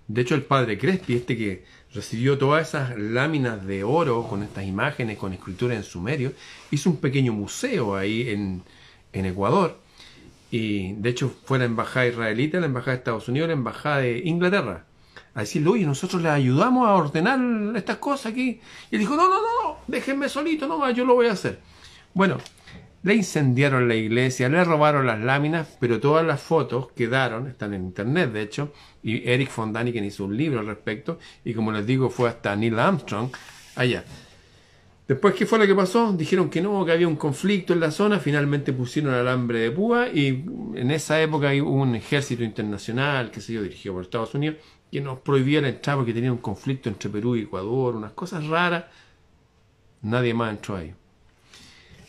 De 0.07 0.21
hecho, 0.21 0.35
el 0.35 0.43
padre 0.43 0.77
Crespi, 0.77 1.15
este 1.15 1.37
que 1.37 1.65
recibió 1.95 2.37
todas 2.37 2.69
esas 2.69 2.99
láminas 2.99 3.65
de 3.67 3.83
oro 3.83 4.27
con 4.29 4.43
estas 4.43 4.67
imágenes, 4.67 5.17
con 5.17 5.33
escritura 5.33 5.75
en 5.75 5.83
sumerio, 5.83 6.33
hizo 6.71 6.91
un 6.91 6.97
pequeño 6.99 7.33
museo 7.33 7.97
ahí 7.97 8.29
en, 8.29 8.63
en 9.13 9.25
Ecuador. 9.25 9.79
Y 10.51 10.93
de 10.95 11.09
hecho 11.09 11.33
fue 11.45 11.59
la 11.59 11.65
embajada 11.65 12.09
israelita, 12.09 12.61
la 12.61 12.67
embajada 12.67 12.93
de 12.93 12.99
Estados 12.99 13.29
Unidos, 13.29 13.49
la 13.49 13.55
embajada 13.55 13.99
de 13.99 14.19
Inglaterra. 14.25 14.85
A 15.35 15.41
decirle, 15.41 15.71
oye, 15.71 15.87
nosotros 15.87 16.21
le 16.23 16.29
ayudamos 16.29 16.89
a 16.89 16.95
ordenar 16.95 17.39
estas 17.77 17.99
cosas 17.99 18.33
aquí. 18.33 18.61
Y 18.91 18.97
él 18.97 19.01
dijo, 19.01 19.17
no, 19.17 19.29
no, 19.29 19.37
no, 19.37 19.77
déjenme 19.87 20.29
solito 20.29 20.67
nomás, 20.67 20.95
yo 20.95 21.05
lo 21.05 21.15
voy 21.15 21.27
a 21.27 21.33
hacer. 21.33 21.61
Bueno, 22.15 22.39
le 23.03 23.15
incendiaron 23.15 23.89
la 23.89 23.95
iglesia, 23.95 24.49
le 24.49 24.63
robaron 24.63 25.07
las 25.07 25.21
láminas, 25.21 25.77
pero 25.81 26.01
todas 26.01 26.27
las 26.27 26.41
fotos 26.41 26.89
quedaron, 26.93 27.47
están 27.47 27.73
en 27.73 27.85
internet 27.85 28.33
de 28.33 28.43
hecho, 28.43 28.73
y 29.03 29.27
Eric 29.29 29.55
von 29.57 29.73
Daniken 29.73 30.05
hizo 30.05 30.25
un 30.25 30.37
libro 30.37 30.61
al 30.61 30.67
respecto, 30.67 31.19
y 31.45 31.55
como 31.55 31.73
les 31.73 31.87
digo, 31.87 32.11
fue 32.11 32.29
hasta 32.29 32.55
Neil 32.57 32.79
Armstrong 32.79 33.31
allá. 33.77 34.05
Después, 35.09 35.35
¿qué 35.35 35.47
fue 35.47 35.59
lo 35.59 35.67
que 35.67 35.75
pasó? 35.75 36.13
Dijeron 36.13 36.51
que 36.51 36.61
no, 36.61 36.85
que 36.85 36.93
había 36.93 37.09
un 37.09 37.17
conflicto 37.17 37.73
en 37.73 37.81
la 37.81 37.91
zona, 37.91 38.21
finalmente 38.21 38.73
pusieron 38.73 39.15
alambre 39.15 39.61
de 39.61 39.71
púa, 39.71 40.09
y 40.09 40.45
en 40.75 40.91
esa 40.91 41.21
época 41.23 41.49
hubo 41.55 41.73
un 41.73 41.95
ejército 41.97 42.45
internacional, 42.45 43.31
que 43.31 43.41
se 43.41 43.55
yo, 43.55 43.63
dirigido 43.63 43.95
por 43.95 44.05
Estados 44.05 44.35
Unidos, 44.35 44.59
que 44.91 45.01
nos 45.01 45.21
prohibía 45.21 45.61
la 45.61 45.69
entrada 45.69 45.99
porque 45.99 46.13
tenía 46.13 46.33
un 46.33 46.39
conflicto 46.39 46.89
entre 46.89 47.11
Perú 47.11 47.37
y 47.37 47.43
Ecuador, 47.43 47.97
unas 47.97 48.13
cosas 48.13 48.47
raras. 48.47 48.85
Nadie 50.03 50.35
más 50.35 50.51
entró 50.51 50.77
ahí. 50.77 50.95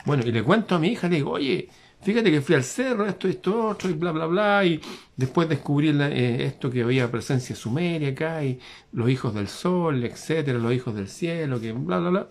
Bueno, 0.06 0.24
y 0.26 0.32
le 0.32 0.44
cuento 0.44 0.76
a 0.76 0.80
mi 0.80 0.90
hija, 0.90 1.08
le 1.08 1.18
digo, 1.18 1.32
oye, 1.32 1.70
fíjate 2.02 2.32
que 2.32 2.42
fui 2.42 2.56
al 2.56 2.64
cerro, 2.64 3.06
esto, 3.06 3.28
esto, 3.28 3.68
otro, 3.68 3.90
y 3.90 3.94
bla, 3.94 4.12
bla, 4.12 4.26
bla, 4.26 4.66
y 4.66 4.82
después 5.16 5.48
descubrí 5.48 5.90
eh, 5.90 6.46
esto 6.46 6.72
que 6.72 6.82
había 6.82 7.12
presencia 7.12 7.56
sumeria 7.56 8.10
acá, 8.10 8.44
y 8.44 8.60
los 8.94 9.10
hijos 9.10 9.34
del 9.36 9.48
sol, 9.48 10.04
etcétera, 10.04 10.58
los 10.58 10.74
hijos 10.74 10.96
del 10.96 11.08
cielo, 11.08 11.60
que 11.60 11.72
bla, 11.74 12.00
bla, 12.00 12.10
bla. 12.10 12.30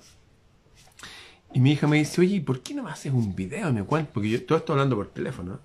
Y 1.53 1.61
mi 1.61 1.73
hija 1.73 1.87
me 1.87 1.99
dice, 1.99 2.21
oye, 2.21 2.41
¿por 2.41 2.61
qué 2.61 2.75
no 2.75 2.83
me 2.83 2.91
haces 2.91 3.13
un 3.13 3.35
video? 3.35 3.73
me 3.73 3.85
cuenta, 3.85 4.13
porque 4.13 4.31
yo 4.31 4.45
todo 4.45 4.59
esto 4.59 4.73
hablando 4.73 4.97
por 4.97 5.09
teléfono. 5.09 5.61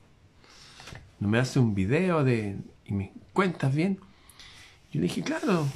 ¿No 1.19 1.27
me 1.27 1.39
hace 1.39 1.59
un 1.59 1.73
video 1.73 2.23
de, 2.23 2.57
y 2.85 2.93
me 2.93 3.13
cuentas 3.33 3.73
bien? 3.73 3.99
Le 4.95 5.03
dije, 5.03 5.21
claro. 5.21 5.67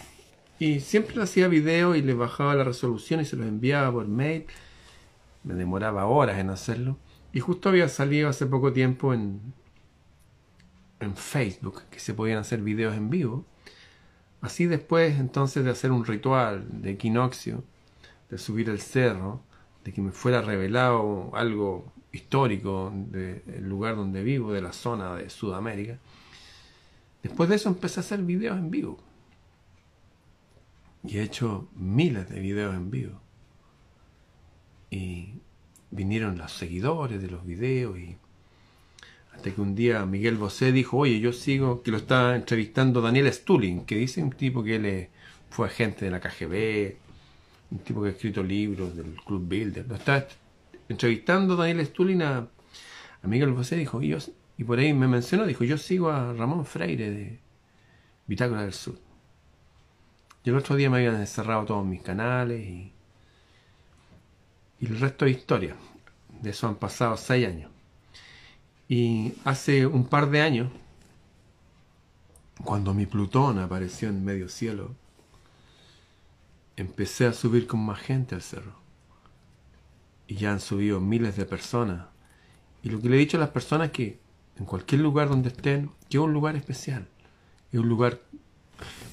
Y 0.60 0.80
siempre 0.82 1.22
hacía 1.22 1.48
video 1.48 1.96
y 1.96 2.02
le 2.02 2.14
bajaba 2.14 2.56
la 2.56 2.64
resolución 2.64 3.22
y 3.22 3.26
se 3.26 3.36
los 3.36 3.48
enviaba 3.48 3.92
por 3.92 4.08
mail 4.08 4.46
me 5.44 5.54
demoraba 5.54 6.06
horas 6.06 6.38
en 6.40 6.50
hacerlo. 6.50 6.98
Y 7.34 7.40
justo 7.40 7.70
había 7.70 7.88
salido 7.90 8.30
hace 8.30 8.46
poco 8.46 8.74
tiempo 8.74 9.14
en, 9.14 9.54
en 11.00 11.16
Facebook 11.16 11.84
que 11.90 12.00
se 12.00 12.14
podían 12.14 12.40
hacer 12.40 12.62
videos 12.62 12.96
en 12.96 13.10
vivo. 13.10 13.46
Así 14.42 14.66
después 14.66 15.20
entonces 15.20 15.64
de 15.64 15.72
hacer 15.72 15.92
un 15.92 16.06
ritual 16.06 16.66
de 16.82 16.92
equinoccio, 16.92 17.64
de 18.30 18.38
subir 18.38 18.70
el 18.70 18.80
cerro, 18.80 19.42
de 19.84 19.94
que 19.94 20.02
me 20.02 20.12
fuera 20.12 20.42
revelado 20.42 21.32
algo 21.34 21.92
histórico 22.12 22.92
del 22.94 23.68
lugar 23.68 23.96
donde 23.96 24.24
vivo, 24.24 24.52
de 24.52 24.62
la 24.62 24.74
zona 24.74 25.16
de 25.16 25.30
Sudamérica. 25.30 26.00
Después 27.22 27.50
de 27.50 27.56
eso 27.56 27.70
empecé 27.70 28.00
a 28.00 28.02
hacer 28.02 28.22
videos 28.22 28.58
en 28.58 28.72
vivo. 28.72 28.98
Y 31.04 31.18
he 31.18 31.24
hecho 31.24 31.70
miles 31.76 32.30
de 32.30 32.40
videos 32.40 32.76
en 32.76 32.92
vivo 32.92 33.20
y 34.92 35.34
vinieron 35.92 36.38
los 36.38 36.52
seguidores 36.52 37.22
de 37.22 37.30
los 37.30 37.46
videos 37.46 37.98
y 37.98 38.18
hasta 39.34 39.52
que 39.52 39.62
un 39.62 39.76
día 39.76 40.06
Miguel 40.06 40.36
Bosé 40.36 40.72
dijo, 40.72 40.98
oye, 40.98 41.20
yo 41.20 41.32
sigo, 41.32 41.82
que 41.82 41.92
lo 41.92 41.98
está 41.98 42.36
entrevistando 42.36 43.02
Daniel 43.02 43.32
Stulin, 43.32 43.86
que 43.86 43.96
dice 43.96 44.22
un 44.22 44.32
tipo 44.32 44.64
que 44.64 44.76
él 44.76 45.08
fue 45.50 45.68
agente 45.68 46.06
de 46.06 46.12
la 46.12 46.20
KGB, 46.20 46.96
un 47.72 47.80
tipo 47.80 48.02
que 48.02 48.10
ha 48.10 48.12
escrito 48.12 48.44
libros 48.44 48.96
del 48.96 49.16
Club 49.26 49.48
Builder, 49.48 49.88
lo 49.88 49.96
está 49.96 50.28
entrevistando 50.90 51.56
Daniel 51.56 51.86
Stulin 51.86 52.22
a, 52.22 52.48
Miguel 53.24 53.52
Bosé, 53.52 53.76
dijo, 53.76 54.02
y, 54.02 54.16
y 54.58 54.64
por 54.64 54.80
ahí 54.80 54.94
me 54.94 55.08
mencionó, 55.08 55.46
dijo, 55.46 55.64
yo 55.64 55.78
sigo 55.78 56.10
a 56.10 56.34
Ramón 56.34 56.66
Freire 56.66 57.10
de 57.10 57.40
Bitácora 58.28 58.62
del 58.62 58.74
Sur. 58.74 59.09
Y 60.44 60.50
el 60.50 60.56
otro 60.56 60.76
día 60.76 60.90
me 60.90 60.98
habían 60.98 61.26
cerrado 61.28 61.66
todos 61.66 61.86
mis 61.86 62.02
canales 62.02 62.66
y 62.66 62.94
y 64.80 64.88
el 64.88 65.00
resto 65.00 65.26
de 65.26 65.32
historia. 65.32 65.76
De 66.42 66.52
eso 66.52 66.68
han 66.68 66.76
pasado 66.76 67.18
seis 67.18 67.48
años. 67.48 67.72
Y 68.88 69.34
hace 69.44 69.86
un 69.86 70.06
par 70.06 70.30
de 70.30 70.42
años, 70.42 70.72
cuando 72.64 72.94
mi 72.94 73.06
Plutón 73.06 73.60
apareció 73.60 74.10
en 74.10 74.24
medio 74.24 74.50
cielo, 74.50 74.96
empecé 76.76 77.26
a 77.26 77.34
subir 77.34 77.68
con 77.68 77.82
más 77.82 78.00
gente 78.00 78.36
al 78.36 78.42
cerro. 78.42 78.74
Y 80.28 80.36
ya 80.36 80.52
han 80.52 80.60
subido 80.60 81.00
miles 81.02 81.36
de 81.36 81.46
personas. 81.46 82.08
Y 82.82 82.90
lo 82.90 83.02
que 83.02 83.10
le 83.10 83.18
he 83.18 83.20
dicho 83.20 83.38
a 83.38 83.42
las 83.42 83.50
personas 83.50 83.88
es 83.88 83.94
que 83.94 84.20
en 84.58 84.66
cualquier 84.66 85.02
lugar 85.02 85.30
donde 85.30 85.50
estén, 85.50 85.92
que 86.10 86.18
es 86.18 86.24
un 86.24 86.34
lugar 86.34 86.56
especial. 86.56 87.08
Es 87.72 87.80
un 87.80 87.90
lugar 87.90 88.22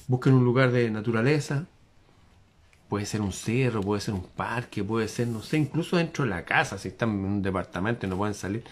Busquen 0.07 0.33
un 0.33 0.45
lugar 0.45 0.71
de 0.71 0.89
naturaleza. 0.89 1.65
Puede 2.87 3.05
ser 3.05 3.19
un 3.19 3.33
cerro, 3.33 3.81
puede 3.81 3.99
ser 3.99 4.13
un 4.13 4.23
parque, 4.23 4.83
puede 4.83 5.09
ser, 5.09 5.27
no 5.27 5.41
sé, 5.41 5.57
incluso 5.57 5.97
dentro 5.97 6.23
de 6.23 6.29
la 6.29 6.45
casa, 6.45 6.77
si 6.77 6.87
están 6.87 7.09
en 7.09 7.25
un 7.25 7.41
departamento 7.41 8.05
y 8.05 8.09
no 8.09 8.15
pueden 8.15 8.33
salir, 8.33 8.63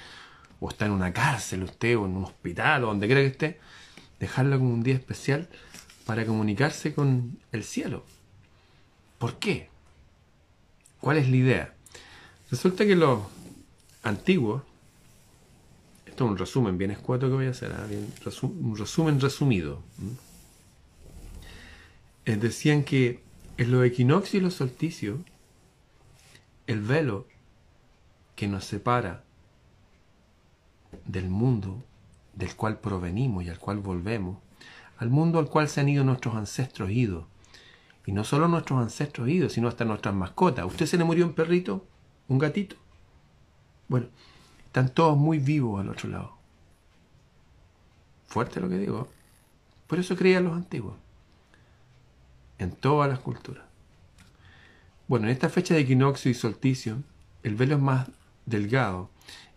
o 0.62 0.70
está 0.70 0.86
en 0.86 0.94
una 0.94 1.12
cárcel 1.12 1.64
usted, 1.64 1.98
o 1.98 2.06
en 2.06 2.16
un 2.16 2.24
hospital, 2.24 2.86
o 2.86 2.88
donde 2.88 3.08
quiera 3.08 3.22
que 3.22 3.28
esté, 3.28 3.60
dejarlo 4.20 4.58
como 4.58 4.74
un 4.74 4.84
día 4.84 4.96
especial 4.96 5.50
para 6.06 6.26
comunicarse 6.26 6.94
con 6.94 7.38
el 7.52 7.66
cielo. 7.66 8.06
¿Por 9.18 9.36
qué? 9.36 9.70
¿Cuál 11.02 11.18
es 11.18 11.30
la 11.30 11.36
idea? 11.36 11.74
Resulta 12.50 12.86
que 12.86 12.96
los 12.96 13.20
antiguos, 14.04 14.64
esto 16.06 16.24
es 16.24 16.32
un 16.32 16.38
resumen 16.38 16.78
bien 16.78 16.92
escueto 16.92 17.28
que 17.28 17.34
voy 17.34 17.48
a 17.48 17.50
hacer, 17.50 17.74
¿ah? 17.74 17.86
un 18.44 18.78
resumen 18.78 19.20
resumido. 19.20 19.82
Decían 22.26 22.84
que 22.84 23.22
en 23.58 23.72
los 23.72 23.86
equinoccios 23.86 24.36
y 24.36 24.40
los 24.40 24.56
solsticios, 24.56 25.20
el 26.68 26.82
velo 26.82 27.28
que 28.36 28.48
nos 28.48 28.66
separa 28.66 29.24
del 31.06 31.30
mundo 31.30 31.84
del 32.34 32.56
cual 32.56 32.80
provenimos 32.80 33.44
y 33.44 33.50
al 33.50 33.60
cual 33.60 33.80
volvemos, 33.80 34.40
al 34.98 35.10
mundo 35.10 35.40
al 35.40 35.50
cual 35.50 35.70
se 35.70 35.82
han 35.82 35.90
ido 35.90 36.04
nuestros 36.04 36.36
ancestros 36.36 36.90
idos. 36.90 37.26
Y 38.06 38.12
no 38.12 38.24
solo 38.24 38.48
nuestros 38.48 38.80
ancestros 38.80 39.30
idos, 39.30 39.54
sino 39.54 39.68
hasta 39.68 39.86
nuestras 39.86 40.14
mascotas. 40.14 40.66
¿Usted 40.66 40.86
se 40.86 40.98
le 40.98 41.04
murió 41.04 41.26
un 41.26 41.34
perrito? 41.34 41.86
¿Un 42.28 42.38
gatito? 42.38 42.76
Bueno, 43.88 44.08
están 44.66 44.90
todos 44.90 45.18
muy 45.18 45.40
vivos 45.40 45.82
al 45.82 45.90
otro 45.90 46.10
lado. 46.10 46.36
Fuerte 48.28 48.60
lo 48.60 48.70
que 48.70 48.78
digo. 48.78 49.08
Por 49.88 50.00
eso 50.00 50.16
creían 50.16 50.44
los 50.44 50.54
antiguos. 50.54 50.96
En 52.60 52.72
todas 52.72 53.10
las 53.10 53.20
culturas. 53.20 53.64
Bueno, 55.08 55.28
en 55.28 55.34
esta 55.34 55.50
fecha 55.50 55.74
de 55.74 55.82
equinoccio 55.82 56.32
y 56.32 56.34
solsticio, 56.34 57.04
el 57.44 57.56
velo 57.56 57.76
es 57.76 57.82
más 57.82 58.10
delgado. 58.46 59.10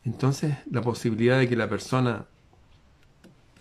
Entonces, 0.04 0.56
la 0.70 0.82
posibilidad 0.82 1.38
de 1.38 1.48
que 1.48 1.56
la 1.56 1.68
persona 1.68 2.26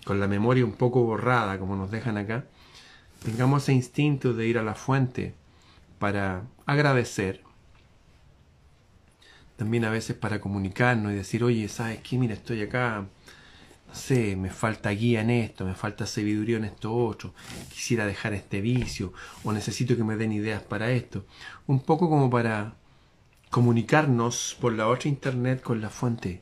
con 0.06 0.20
la 0.20 0.28
memoria 0.28 0.64
un 0.66 0.74
poco 0.74 1.04
borrada, 1.04 1.60
como 1.60 1.76
nos 1.76 1.92
dejan 1.92 2.18
acá, 2.18 2.46
tengamos 3.24 3.64
ese 3.64 3.74
instinto 3.74 4.34
de 4.34 4.48
ir 4.48 4.58
a 4.58 4.64
la 4.64 4.74
fuente 4.74 5.34
para 6.00 6.44
agradecer, 6.66 7.42
también 9.58 9.84
a 9.86 9.90
veces 9.90 10.16
para 10.16 10.40
comunicarnos 10.40 11.12
y 11.12 11.16
decir, 11.16 11.44
oye, 11.44 11.68
¿sabes 11.68 12.00
qué? 12.00 12.18
Mira, 12.18 12.36
estoy 12.36 12.62
acá, 12.62 13.06
no 13.88 13.96
sé, 13.96 14.36
me 14.36 14.50
falta 14.50 14.90
guía 14.90 15.22
en 15.22 15.30
esto, 15.30 15.66
me 15.66 15.74
falta 15.74 16.06
sabiduría 16.06 16.58
en 16.58 16.66
esto 16.66 16.94
otro, 16.94 17.34
quisiera 17.70 18.06
dejar 18.06 18.34
este 18.34 18.60
vicio, 18.60 19.14
o 19.44 19.54
necesito 19.54 19.96
que 19.96 20.04
me 20.04 20.18
den 20.18 20.34
ideas 20.34 20.62
para 20.62 20.92
esto. 20.92 21.26
Un 21.68 21.80
poco 21.80 22.10
como 22.10 22.30
para 22.30 22.76
comunicarnos 23.50 24.58
por 24.60 24.74
la 24.74 24.88
otra 24.88 25.10
internet 25.10 25.62
con 25.62 25.80
la 25.80 25.90
fuente, 25.90 26.42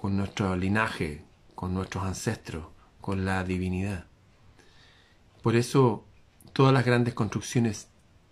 con 0.00 0.16
nuestro 0.16 0.56
linaje, 0.56 1.24
con 1.54 1.74
nuestros 1.74 2.04
ancestros, 2.04 2.66
con 3.00 3.24
la 3.24 3.44
divinidad. 3.44 4.06
Por 5.42 5.56
eso 5.56 6.06
todas 6.54 6.72
las 6.72 6.86
grandes 6.86 7.12
construcciones 7.12 7.88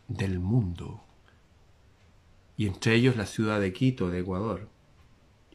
del 0.08 0.38
mundo, 0.38 1.02
y 2.56 2.66
entre 2.66 2.94
ellos 2.94 3.16
la 3.16 3.26
ciudad 3.26 3.60
de 3.60 3.72
Quito, 3.72 4.08
de 4.08 4.20
Ecuador, 4.20 4.68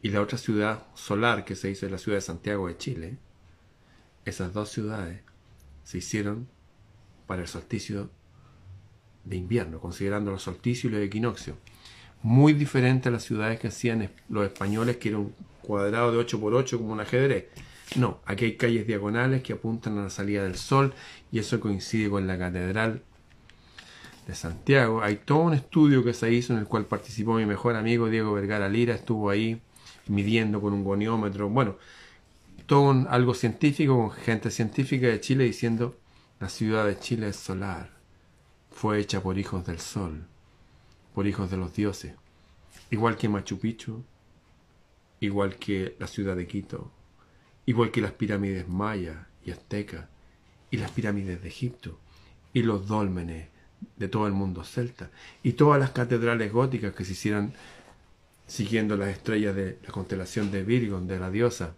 y 0.02 0.10
la 0.10 0.20
otra 0.20 0.38
ciudad 0.38 0.86
solar 0.94 1.44
que 1.44 1.56
se 1.56 1.70
hizo 1.70 1.86
en 1.86 1.92
la 1.92 1.98
ciudad 1.98 2.18
de 2.18 2.22
Santiago 2.22 2.68
de 2.68 2.76
Chile, 2.76 3.18
esas 4.24 4.52
dos 4.52 4.68
ciudades 4.70 5.22
se 5.84 5.98
hicieron 5.98 6.48
para 7.26 7.42
el 7.42 7.48
solsticio 7.48 8.10
de 9.24 9.36
invierno, 9.36 9.80
considerando 9.80 10.30
los 10.30 10.42
solsticios 10.42 10.92
y 10.92 10.96
los 10.96 11.04
equinoccios. 11.04 11.56
Muy 12.22 12.52
diferente 12.52 13.08
a 13.08 13.12
las 13.12 13.24
ciudades 13.24 13.60
que 13.60 13.68
hacían 13.68 14.10
los 14.28 14.46
españoles, 14.46 14.96
que 14.96 15.10
era 15.10 15.18
un 15.18 15.34
cuadrado 15.62 16.12
de 16.12 16.18
8 16.18 16.40
por 16.40 16.54
8 16.54 16.78
como 16.78 16.92
un 16.92 17.00
ajedrez. 17.00 17.46
No, 17.96 18.20
aquí 18.26 18.44
hay 18.44 18.56
calles 18.56 18.86
diagonales 18.86 19.42
que 19.42 19.54
apuntan 19.54 19.98
a 19.98 20.04
la 20.04 20.10
salida 20.10 20.42
del 20.42 20.56
sol 20.56 20.94
y 21.32 21.38
eso 21.38 21.58
coincide 21.58 22.10
con 22.10 22.26
la 22.26 22.38
catedral 22.38 23.02
de 24.26 24.34
Santiago. 24.34 25.02
Hay 25.02 25.16
todo 25.16 25.40
un 25.40 25.54
estudio 25.54 26.04
que 26.04 26.12
se 26.12 26.32
hizo 26.32 26.52
en 26.52 26.58
el 26.58 26.66
cual 26.66 26.84
participó 26.86 27.34
mi 27.34 27.46
mejor 27.46 27.76
amigo 27.76 28.08
Diego 28.08 28.32
Vergara 28.34 28.68
Lira, 28.68 28.94
estuvo 28.94 29.30
ahí 29.30 29.60
midiendo 30.08 30.60
con 30.60 30.72
un 30.72 30.84
goniómetro, 30.84 31.48
bueno, 31.48 31.76
todo 32.66 33.08
algo 33.08 33.34
científico 33.34 33.96
con 33.96 34.10
gente 34.10 34.50
científica 34.50 35.06
de 35.06 35.20
Chile 35.20 35.44
diciendo 35.44 35.96
la 36.40 36.48
ciudad 36.48 36.86
de 36.86 36.98
Chile 36.98 37.28
es 37.28 37.36
solar, 37.36 37.90
fue 38.70 39.00
hecha 39.00 39.22
por 39.22 39.38
hijos 39.38 39.66
del 39.66 39.80
sol, 39.80 40.26
por 41.14 41.26
hijos 41.26 41.50
de 41.50 41.56
los 41.56 41.74
dioses, 41.74 42.14
igual 42.90 43.16
que 43.16 43.28
Machu 43.28 43.58
Picchu, 43.58 44.04
igual 45.20 45.56
que 45.56 45.96
la 45.98 46.06
ciudad 46.06 46.36
de 46.36 46.46
Quito, 46.46 46.92
igual 47.66 47.90
que 47.90 48.00
las 48.00 48.12
pirámides 48.12 48.68
mayas 48.68 49.16
y 49.44 49.50
aztecas, 49.50 50.06
y 50.70 50.76
las 50.76 50.90
pirámides 50.90 51.42
de 51.42 51.48
Egipto, 51.48 51.98
y 52.52 52.62
los 52.62 52.86
dólmenes 52.86 53.48
de 53.96 54.08
todo 54.08 54.26
el 54.26 54.32
mundo 54.32 54.64
celta, 54.64 55.10
y 55.42 55.52
todas 55.52 55.80
las 55.80 55.90
catedrales 55.90 56.52
góticas 56.52 56.94
que 56.94 57.04
se 57.04 57.12
hicieron 57.12 57.52
siguiendo 58.48 58.96
las 58.96 59.10
estrellas 59.10 59.54
de 59.54 59.78
la 59.86 59.92
constelación 59.92 60.50
de 60.50 60.64
Virgo, 60.64 61.00
de 61.00 61.20
la 61.20 61.30
diosa, 61.30 61.74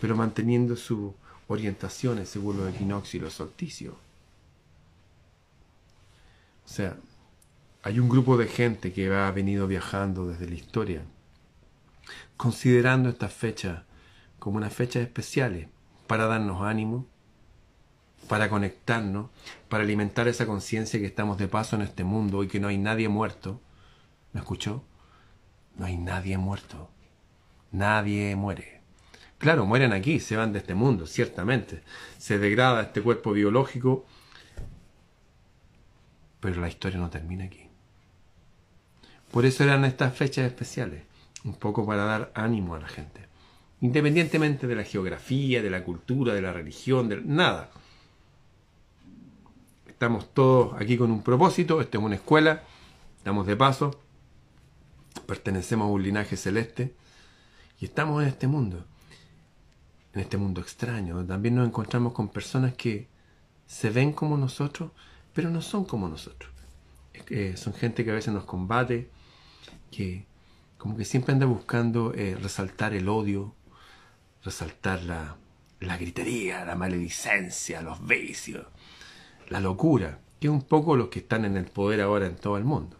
pero 0.00 0.14
manteniendo 0.14 0.76
sus 0.76 1.12
orientaciones 1.48 2.28
según 2.28 2.58
los 2.58 2.74
equinoccios 2.74 3.14
y 3.14 3.24
los 3.24 3.32
solsticios. 3.32 3.94
O 6.66 6.68
sea, 6.68 6.96
hay 7.82 7.98
un 7.98 8.10
grupo 8.10 8.36
de 8.36 8.46
gente 8.46 8.92
que 8.92 9.10
ha 9.10 9.30
venido 9.30 9.66
viajando 9.66 10.28
desde 10.28 10.46
la 10.46 10.54
historia 10.54 11.02
considerando 12.42 13.08
estas 13.08 13.32
fechas 13.32 13.82
como 14.38 14.56
unas 14.56 14.74
fechas 14.74 15.04
especiales 15.04 15.68
para 16.08 16.26
darnos 16.26 16.62
ánimo, 16.62 17.06
para 18.28 18.48
conectarnos, 18.48 19.30
para 19.68 19.84
alimentar 19.84 20.26
esa 20.26 20.44
conciencia 20.44 20.98
que 20.98 21.06
estamos 21.06 21.38
de 21.38 21.46
paso 21.46 21.76
en 21.76 21.82
este 21.82 22.02
mundo 22.02 22.42
y 22.42 22.48
que 22.48 22.58
no 22.58 22.68
hay 22.68 22.78
nadie 22.78 23.08
muerto. 23.08 23.60
¿Me 24.32 24.40
escuchó? 24.40 24.82
No 25.76 25.86
hay 25.86 25.96
nadie 25.96 26.38
muerto. 26.38 26.90
Nadie 27.70 28.36
muere. 28.36 28.82
Claro, 29.38 29.66
mueren 29.66 29.92
aquí, 29.92 30.20
se 30.20 30.36
van 30.36 30.52
de 30.52 30.60
este 30.60 30.74
mundo, 30.74 31.06
ciertamente. 31.06 31.82
Se 32.18 32.38
degrada 32.38 32.82
este 32.82 33.02
cuerpo 33.02 33.32
biológico, 33.32 34.06
pero 36.38 36.60
la 36.60 36.68
historia 36.68 36.98
no 36.98 37.10
termina 37.10 37.44
aquí. 37.44 37.68
Por 39.30 39.46
eso 39.46 39.64
eran 39.64 39.84
estas 39.84 40.14
fechas 40.14 40.46
especiales 40.46 41.02
un 41.44 41.54
poco 41.54 41.86
para 41.86 42.04
dar 42.04 42.32
ánimo 42.34 42.74
a 42.74 42.80
la 42.80 42.88
gente. 42.88 43.26
Independientemente 43.80 44.66
de 44.66 44.76
la 44.76 44.84
geografía, 44.84 45.62
de 45.62 45.70
la 45.70 45.82
cultura, 45.82 46.34
de 46.34 46.42
la 46.42 46.52
religión, 46.52 47.08
de 47.08 47.20
nada. 47.22 47.70
Estamos 49.88 50.32
todos 50.32 50.80
aquí 50.80 50.96
con 50.96 51.10
un 51.10 51.22
propósito, 51.22 51.80
esta 51.80 51.98
es 51.98 52.04
una 52.04 52.14
escuela, 52.14 52.62
estamos 53.16 53.46
de 53.46 53.56
paso, 53.56 54.01
pertenecemos 55.32 55.86
a 55.86 55.90
un 55.90 56.02
linaje 56.02 56.36
celeste 56.36 56.92
y 57.80 57.86
estamos 57.86 58.22
en 58.22 58.28
este 58.28 58.46
mundo, 58.46 58.84
en 60.12 60.20
este 60.20 60.36
mundo 60.36 60.60
extraño, 60.60 61.24
también 61.24 61.54
nos 61.54 61.66
encontramos 61.66 62.12
con 62.12 62.28
personas 62.28 62.74
que 62.74 63.08
se 63.66 63.88
ven 63.88 64.12
como 64.12 64.36
nosotros, 64.36 64.90
pero 65.32 65.48
no 65.48 65.62
son 65.62 65.86
como 65.86 66.06
nosotros. 66.06 66.52
son 67.54 67.72
gente 67.72 68.04
que 68.04 68.10
a 68.10 68.14
veces 68.14 68.34
nos 68.34 68.44
combate, 68.44 69.08
que 69.90 70.26
como 70.76 70.98
que 70.98 71.06
siempre 71.06 71.32
anda 71.32 71.46
buscando 71.46 72.12
eh, 72.12 72.36
resaltar 72.38 72.92
el 72.92 73.08
odio, 73.08 73.54
resaltar 74.44 75.02
la, 75.04 75.38
la 75.80 75.96
gritería, 75.96 76.62
la 76.66 76.74
maledicencia, 76.74 77.80
los 77.80 78.06
vicios, 78.06 78.66
la 79.48 79.60
locura, 79.60 80.18
que 80.38 80.48
es 80.48 80.52
un 80.52 80.60
poco 80.60 80.94
los 80.94 81.08
que 81.08 81.20
están 81.20 81.46
en 81.46 81.56
el 81.56 81.64
poder 81.64 82.02
ahora 82.02 82.26
en 82.26 82.36
todo 82.36 82.58
el 82.58 82.64
mundo. 82.64 82.98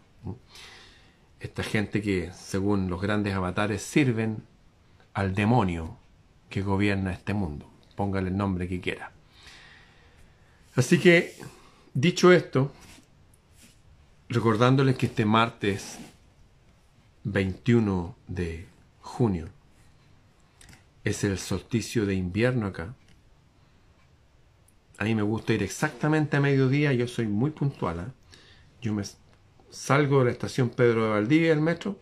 Esta 1.43 1.65
gente 1.65 2.01
que, 2.01 2.31
según 2.33 2.89
los 2.89 3.03
grandes 3.03 3.35
avatares, 3.35 3.83
sirven 3.83 4.45
al 5.13 5.35
demonio 5.35 5.99
que 6.49 6.63
gobierna 6.63 7.13
este 7.13 7.35
mundo. 7.35 7.69
Póngale 7.97 8.29
el 8.29 8.37
nombre 8.37 8.69
que 8.69 8.81
quiera. 8.81 9.11
Así 10.77 11.01
que, 11.01 11.35
dicho 11.95 12.31
esto, 12.31 12.73
recordándoles 14.29 14.97
que 14.97 15.07
este 15.07 15.25
martes 15.25 15.99
21 17.25 18.15
de 18.29 18.69
junio. 19.01 19.49
Es 21.03 21.25
el 21.25 21.39
solsticio 21.39 22.07
de 22.07 22.15
invierno 22.15 22.69
acá. 22.69 22.95
A 24.97 25.05
mí 25.05 25.17
me 25.17 25.23
gusta 25.23 25.55
ir 25.55 25.65
exactamente 25.65 26.37
a 26.37 26.41
mediodía, 26.41 26.93
yo 26.93 27.09
soy 27.09 27.27
muy 27.27 27.51
puntual. 27.51 27.99
¿eh? 27.99 28.13
Yo 28.81 28.93
me 28.93 29.03
salgo 29.73 30.21
de 30.21 30.27
la 30.27 30.31
estación 30.31 30.69
Pedro 30.69 31.05
de 31.05 31.11
Valdivia 31.11 31.51
del 31.51 31.61
metro, 31.61 31.99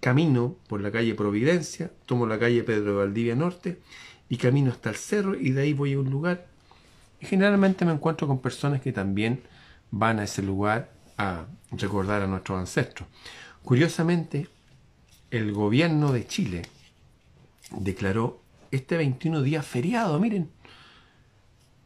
camino 0.00 0.56
por 0.68 0.80
la 0.80 0.90
calle 0.90 1.14
Providencia, 1.14 1.90
tomo 2.06 2.26
la 2.26 2.38
calle 2.38 2.62
Pedro 2.62 2.92
de 2.92 2.98
Valdivia 2.98 3.34
Norte 3.34 3.80
y 4.28 4.36
camino 4.36 4.70
hasta 4.70 4.90
el 4.90 4.96
cerro 4.96 5.34
y 5.34 5.50
de 5.50 5.62
ahí 5.62 5.72
voy 5.74 5.92
a 5.94 5.98
un 5.98 6.08
lugar 6.08 6.46
Y 7.20 7.26
generalmente 7.26 7.84
me 7.84 7.92
encuentro 7.92 8.26
con 8.26 8.40
personas 8.40 8.80
que 8.80 8.92
también 8.92 9.42
van 9.90 10.20
a 10.20 10.24
ese 10.24 10.40
lugar 10.40 10.92
a 11.18 11.46
recordar 11.72 12.22
a 12.22 12.26
nuestros 12.26 12.58
ancestros. 12.58 13.08
Curiosamente, 13.62 14.48
el 15.30 15.52
gobierno 15.52 16.12
de 16.12 16.26
Chile 16.26 16.62
declaró 17.72 18.40
este 18.70 18.96
21 18.96 19.42
día 19.42 19.62
feriado, 19.62 20.18
miren, 20.18 20.50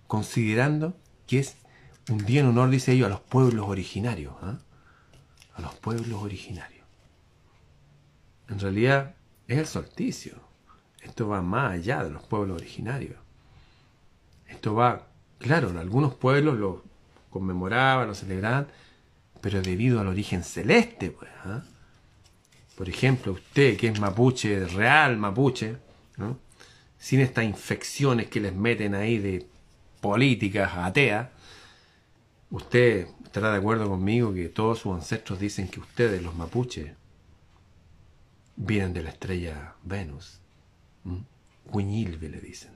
considerando 0.06 0.96
que 1.26 1.40
es 1.40 1.56
un 2.10 2.24
día 2.24 2.40
en 2.40 2.46
honor, 2.46 2.70
dice 2.70 2.92
ellos, 2.92 3.06
a 3.06 3.10
los 3.10 3.20
pueblos 3.20 3.66
originarios. 3.68 4.34
¿ah? 4.42 4.58
A 5.54 5.60
los 5.62 5.74
pueblos 5.76 6.22
originarios. 6.22 6.84
En 8.48 8.58
realidad 8.60 9.14
es 9.48 9.58
el 9.58 9.66
solsticio. 9.66 10.34
Esto 11.02 11.28
va 11.28 11.42
más 11.42 11.72
allá 11.72 12.02
de 12.02 12.10
los 12.10 12.22
pueblos 12.22 12.60
originarios. 12.60 13.16
Esto 14.48 14.74
va, 14.74 15.06
claro, 15.38 15.70
en 15.70 15.78
algunos 15.78 16.14
pueblos 16.14 16.58
lo 16.58 16.84
conmemoraban, 17.30 18.08
lo 18.08 18.14
celebraban, 18.14 18.68
pero 19.40 19.60
debido 19.60 20.00
al 20.00 20.08
origen 20.08 20.42
celeste, 20.42 21.10
pues. 21.10 21.30
¿ah? 21.44 21.62
Por 22.76 22.88
ejemplo, 22.88 23.32
usted 23.32 23.76
que 23.76 23.88
es 23.88 24.00
mapuche, 24.00 24.66
real 24.66 25.16
mapuche, 25.16 25.76
sin 26.98 27.20
estas 27.20 27.44
infecciones 27.44 28.28
que 28.28 28.40
les 28.40 28.54
meten 28.54 28.94
ahí 28.94 29.18
de 29.18 29.46
políticas 30.00 30.72
ateas, 30.74 31.28
usted 32.50 33.08
estará 33.24 33.52
de 33.52 33.58
acuerdo 33.58 33.88
conmigo 33.88 34.32
que 34.32 34.48
todos 34.48 34.78
sus 34.80 34.94
ancestros 34.94 35.38
dicen 35.38 35.68
que 35.68 35.80
ustedes, 35.80 36.22
los 36.22 36.34
mapuches, 36.34 36.92
vienen 38.56 38.92
de 38.92 39.02
la 39.02 39.10
estrella 39.10 39.74
Venus. 39.82 40.40
Huiñilve 41.66 42.28
le 42.28 42.40
dicen. 42.40 42.72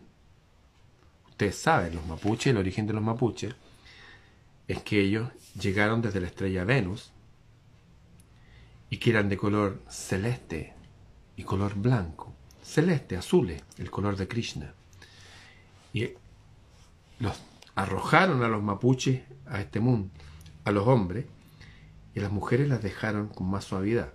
Ustedes 1.28 1.56
saben, 1.56 1.94
los 1.94 2.06
mapuches, 2.06 2.48
el 2.48 2.56
origen 2.56 2.86
de 2.86 2.94
los 2.94 3.02
mapuches, 3.02 3.54
es 4.66 4.82
que 4.82 5.00
ellos 5.00 5.30
llegaron 5.58 6.02
desde 6.02 6.20
la 6.20 6.26
estrella 6.26 6.64
Venus 6.64 7.12
y 8.90 8.98
que 8.98 9.10
eran 9.10 9.28
de 9.28 9.36
color 9.36 9.80
celeste 9.88 10.74
y 11.36 11.44
color 11.44 11.74
blanco. 11.74 12.34
Celeste, 12.62 13.16
azules, 13.16 13.62
el 13.78 13.90
color 13.90 14.16
de 14.16 14.28
Krishna. 14.28 14.74
Y 15.92 16.10
los 17.18 17.40
arrojaron 17.78 18.42
a 18.42 18.48
los 18.48 18.60
mapuches 18.60 19.22
a 19.46 19.60
este 19.60 19.78
mundo, 19.78 20.10
a 20.64 20.72
los 20.72 20.88
hombres, 20.88 21.26
y 22.12 22.18
a 22.18 22.22
las 22.22 22.32
mujeres 22.32 22.68
las 22.68 22.82
dejaron 22.82 23.28
con 23.28 23.48
más 23.48 23.66
suavidad. 23.66 24.12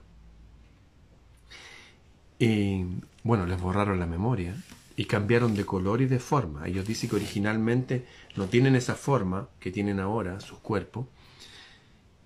Y 2.40 2.84
bueno, 3.24 3.46
les 3.46 3.62
borraron 3.62 4.02
la 4.02 4.06
memoria 4.06 4.54
y 4.98 5.06
cambiaron 5.06 5.56
de 5.56 5.66
color 5.66 6.02
y 6.02 6.08
de 6.08 6.20
forma. 6.20 6.68
Ellos 6.68 6.86
dicen 6.86 7.10
que 7.10 7.16
originalmente 7.16 8.06
no 8.36 8.48
tienen 8.48 8.76
esa 8.76 8.96
forma 8.96 9.48
que 9.62 9.72
tienen 9.72 10.02
ahora 10.02 10.42
sus 10.42 10.60
cuerpos 10.60 11.08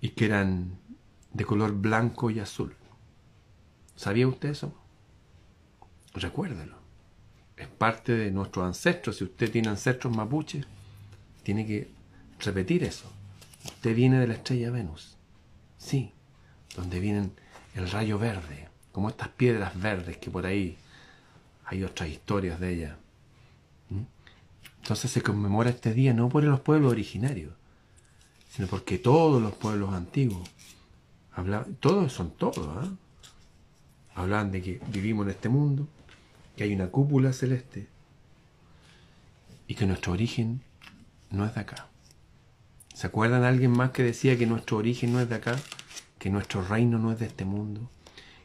y 0.00 0.08
que 0.10 0.24
eran 0.24 0.76
de 1.32 1.44
color 1.44 1.72
blanco 1.72 2.30
y 2.30 2.40
azul. 2.40 2.74
¿Sabía 3.94 4.26
usted 4.26 4.48
eso? 4.48 4.74
Recuérdelo. 6.14 6.78
Es 7.56 7.68
parte 7.68 8.12
de 8.12 8.32
nuestros 8.32 8.66
ancestros. 8.66 9.18
Si 9.18 9.24
usted 9.24 9.52
tiene 9.52 9.68
ancestros 9.68 10.16
mapuches, 10.16 10.66
tiene 11.48 11.66
que 11.66 11.88
repetir 12.40 12.84
eso. 12.84 13.10
Usted 13.64 13.96
viene 13.96 14.20
de 14.20 14.26
la 14.26 14.34
estrella 14.34 14.70
Venus. 14.70 15.16
Sí, 15.78 16.12
donde 16.76 17.00
vienen 17.00 17.32
el 17.74 17.90
rayo 17.90 18.18
verde, 18.18 18.68
como 18.92 19.08
estas 19.08 19.28
piedras 19.28 19.80
verdes 19.80 20.18
que 20.18 20.30
por 20.30 20.44
ahí 20.44 20.76
hay 21.64 21.84
otras 21.84 22.10
historias 22.10 22.60
de 22.60 22.74
ellas. 22.74 22.96
¿Mm? 23.88 24.02
Entonces 24.82 25.10
se 25.10 25.22
conmemora 25.22 25.70
este 25.70 25.94
día 25.94 26.12
no 26.12 26.28
por 26.28 26.44
los 26.44 26.60
pueblos 26.60 26.92
originarios, 26.92 27.54
sino 28.50 28.68
porque 28.68 28.98
todos 28.98 29.40
los 29.40 29.54
pueblos 29.54 29.94
antiguos, 29.94 30.46
hablan, 31.32 31.76
todos 31.76 32.12
son 32.12 32.30
todos, 32.32 32.68
¿ah? 32.76 32.92
hablan 34.16 34.52
de 34.52 34.60
que 34.60 34.80
vivimos 34.88 35.24
en 35.24 35.30
este 35.30 35.48
mundo, 35.48 35.88
que 36.56 36.64
hay 36.64 36.74
una 36.74 36.88
cúpula 36.88 37.32
celeste 37.32 37.86
y 39.66 39.74
que 39.74 39.86
nuestro 39.86 40.12
origen 40.12 40.67
no 41.30 41.44
es 41.44 41.54
de 41.54 41.60
acá. 41.60 41.88
¿Se 42.94 43.06
acuerdan 43.06 43.42
de 43.42 43.48
alguien 43.48 43.70
más 43.70 43.90
que 43.90 44.02
decía 44.02 44.36
que 44.36 44.46
nuestro 44.46 44.78
origen 44.78 45.12
no 45.12 45.20
es 45.20 45.28
de 45.28 45.36
acá? 45.36 45.56
Que 46.18 46.30
nuestro 46.30 46.62
reino 46.62 46.98
no 46.98 47.12
es 47.12 47.18
de 47.18 47.26
este 47.26 47.44
mundo? 47.44 47.90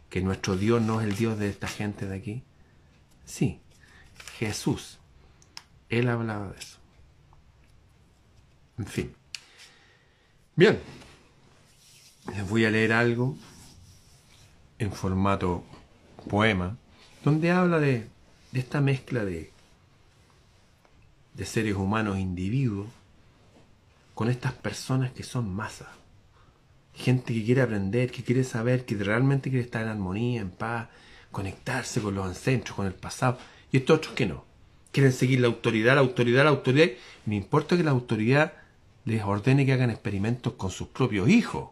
¿Que 0.10 0.22
nuestro 0.22 0.58
Dios 0.58 0.82
no 0.82 1.02
es 1.02 1.08
el 1.08 1.16
Dios 1.16 1.40
de 1.40 1.50
esta 1.50 1.68
gente 1.68 2.06
de 2.06 2.16
aquí? 2.16 2.44
Sí, 3.26 3.62
Jesús. 4.38 5.00
Él 5.90 6.08
hablaba 6.08 6.52
de 6.52 6.60
eso. 6.60 6.78
En 8.78 8.86
fin. 8.86 9.16
Bien. 10.56 10.80
Les 12.36 12.48
voy 12.48 12.66
a 12.66 12.70
leer 12.70 12.94
algo 12.94 13.38
en 14.80 14.92
formato 14.92 15.64
poema, 16.30 16.78
donde 17.24 17.52
habla 17.52 17.80
de, 17.80 18.08
de 18.52 18.60
esta 18.60 18.82
mezcla 18.82 19.26
de, 19.26 19.53
de 21.36 21.46
seres 21.46 21.76
humanos 21.76 22.18
individuos 22.18 22.88
con 24.14 24.30
estas 24.30 24.54
personas 24.54 25.12
que 25.12 25.24
son 25.24 25.54
masas. 25.54 25.88
Gente 26.94 27.34
que 27.34 27.44
quiere 27.44 27.62
aprender, 27.62 28.12
que 28.12 28.24
quiere 28.24 28.44
saber, 28.44 28.86
que 28.86 28.96
realmente 28.96 29.50
quiere 29.50 29.66
estar 29.66 29.82
en 29.82 29.90
armonía, 29.90 30.42
en 30.42 30.52
paz, 30.52 30.90
conectarse 31.32 32.02
con 32.02 32.14
los 32.14 32.28
ancestros, 32.28 32.76
con 32.76 32.86
el 32.86 32.94
pasado. 32.94 33.40
Y 33.72 33.78
estos 33.78 33.98
otros 33.98 34.14
que 34.14 34.28
no. 34.28 34.46
Quieren 34.92 35.12
seguir 35.12 35.40
la 35.40 35.48
autoridad, 35.48 35.96
la 35.96 36.02
autoridad, 36.02 36.44
la 36.44 36.52
autoridad. 36.52 36.90
No 37.26 37.34
importa 37.34 37.76
que 37.76 37.84
la 37.84 37.92
autoridad 37.92 38.54
les 39.06 39.24
ordene 39.24 39.66
que 39.66 39.74
hagan 39.74 39.90
experimentos 39.90 40.54
con 40.54 40.70
sus 40.70 40.90
propios 40.90 41.28
hijos. 41.30 41.70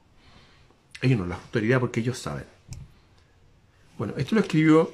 Ellos 1.04 1.20
no, 1.20 1.28
la 1.28 1.36
autoridad 1.36 1.80
porque 1.80 2.00
ellos 2.00 2.18
saben. 2.18 2.46
Bueno, 4.00 4.16
esto 4.18 4.34
lo 4.34 4.42
escribió 4.42 4.92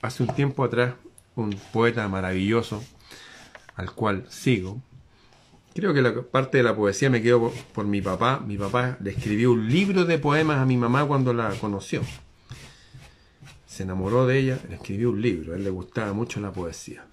hace 0.00 0.22
un 0.22 0.34
tiempo 0.34 0.64
atrás 0.64 0.94
un 1.36 1.50
poeta 1.72 2.08
maravilloso 2.08 2.82
al 3.78 3.92
cual 3.92 4.26
sigo. 4.28 4.82
Creo 5.74 5.94
que 5.94 6.02
la 6.02 6.22
parte 6.22 6.58
de 6.58 6.64
la 6.64 6.76
poesía 6.76 7.08
me 7.08 7.22
quedó 7.22 7.50
por, 7.72 7.86
mi 7.86 8.02
papá. 8.02 8.42
Mi 8.46 8.58
papá 8.58 8.98
le 9.00 9.12
escribió 9.12 9.52
un 9.52 9.68
libro 9.68 10.04
de 10.04 10.18
poemas 10.18 10.58
a 10.58 10.66
mi 10.66 10.76
mamá 10.76 11.06
cuando 11.06 11.32
la 11.32 11.50
conoció 11.54 12.02
se 13.78 13.84
enamoró 13.84 14.26
de 14.26 14.40
ella, 14.40 14.58
le 14.68 14.74
escribió 14.74 15.10
un 15.10 15.22
libro, 15.22 15.52
a 15.52 15.56
él 15.56 15.62
le 15.62 15.70
gustaba 15.70 16.12
mucho 16.12 16.40
la 16.40 16.50
poesía. 16.50 17.06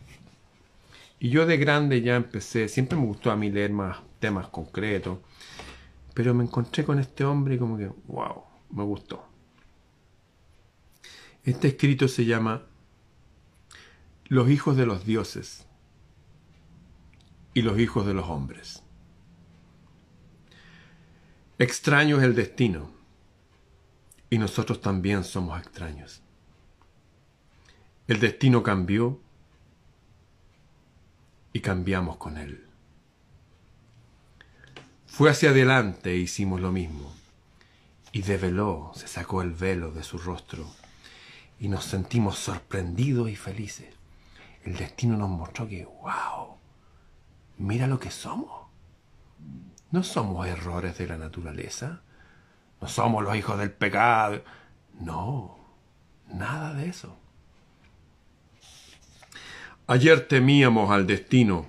Y 1.19 1.29
yo 1.29 1.45
de 1.45 1.57
grande 1.57 2.01
ya 2.01 2.15
empecé, 2.15 2.69
siempre 2.69 2.97
me 2.97 3.05
gustó 3.05 3.29
a 3.29 3.35
mí 3.35 3.51
leer 3.51 3.71
más 3.71 3.99
temas 4.19 4.47
concretos, 4.47 5.19
pero 6.15 6.33
me 6.33 6.43
encontré 6.43 6.83
con 6.83 6.97
este 6.97 7.23
hombre 7.23 7.53
y 7.53 7.57
como 7.59 7.77
que, 7.77 7.91
wow, 8.07 8.45
me 8.71 8.81
gustó. 8.81 9.23
Este 11.43 11.67
escrito 11.67 12.07
se 12.07 12.25
llama 12.25 12.63
Los 14.27 14.49
hijos 14.49 14.75
de 14.75 14.87
los 14.87 15.05
dioses 15.05 15.64
y 17.55 17.63
los 17.63 17.79
hijos 17.79 18.05
de 18.05 18.13
los 18.13 18.29
hombres. 18.29 18.83
Extraño 21.57 22.17
es 22.17 22.23
el 22.23 22.35
destino 22.35 22.91
y 24.29 24.37
nosotros 24.37 24.81
también 24.81 25.23
somos 25.23 25.59
extraños. 25.59 26.21
El 28.07 28.19
destino 28.19 28.61
cambió 28.61 29.21
y 31.53 31.61
cambiamos 31.61 32.17
con 32.17 32.37
él. 32.37 32.67
Fue 35.07 35.29
hacia 35.29 35.51
adelante 35.51 36.11
e 36.11 36.17
hicimos 36.17 36.59
lo 36.59 36.73
mismo. 36.73 37.15
Y 38.11 38.21
develó, 38.21 38.91
se 38.95 39.07
sacó 39.07 39.41
el 39.41 39.51
velo 39.51 39.91
de 39.91 40.03
su 40.03 40.17
rostro 40.17 40.69
y 41.59 41.69
nos 41.69 41.85
sentimos 41.85 42.37
sorprendidos 42.37 43.29
y 43.29 43.37
felices. 43.37 43.93
El 44.65 44.75
destino 44.75 45.15
nos 45.15 45.29
mostró 45.29 45.67
que, 45.69 45.85
wow, 45.85 46.54
mira 47.57 47.87
lo 47.87 47.99
que 47.99 48.11
somos. 48.11 48.67
No 49.91 50.03
somos 50.03 50.47
errores 50.47 50.97
de 50.97 51.07
la 51.07 51.17
naturaleza. 51.17 52.01
No 52.81 52.87
somos 52.87 53.23
los 53.23 53.35
hijos 53.35 53.57
del 53.57 53.71
pecado. 53.71 54.43
No, 54.99 55.57
nada 56.27 56.73
de 56.73 56.89
eso. 56.89 57.17
Ayer 59.87 60.27
temíamos 60.27 60.89
al 60.91 61.05
destino 61.05 61.67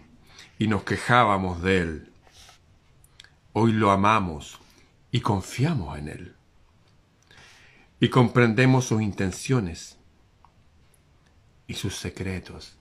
y 0.59 0.69
nos 0.69 0.85
quejábamos 0.85 1.63
de 1.63 1.79
él. 1.79 2.13
Hoy 3.53 3.73
lo 3.73 3.91
amamos 3.91 4.59
y 5.11 5.21
confiamos 5.21 5.99
en 5.99 6.09
él. 6.09 6.37
Y 8.01 8.09
comprendemos 8.09 8.87
sus 8.87 9.03
intenciones 9.03 9.99
y 11.67 11.75
sus 11.75 11.97
secretos 11.97 12.77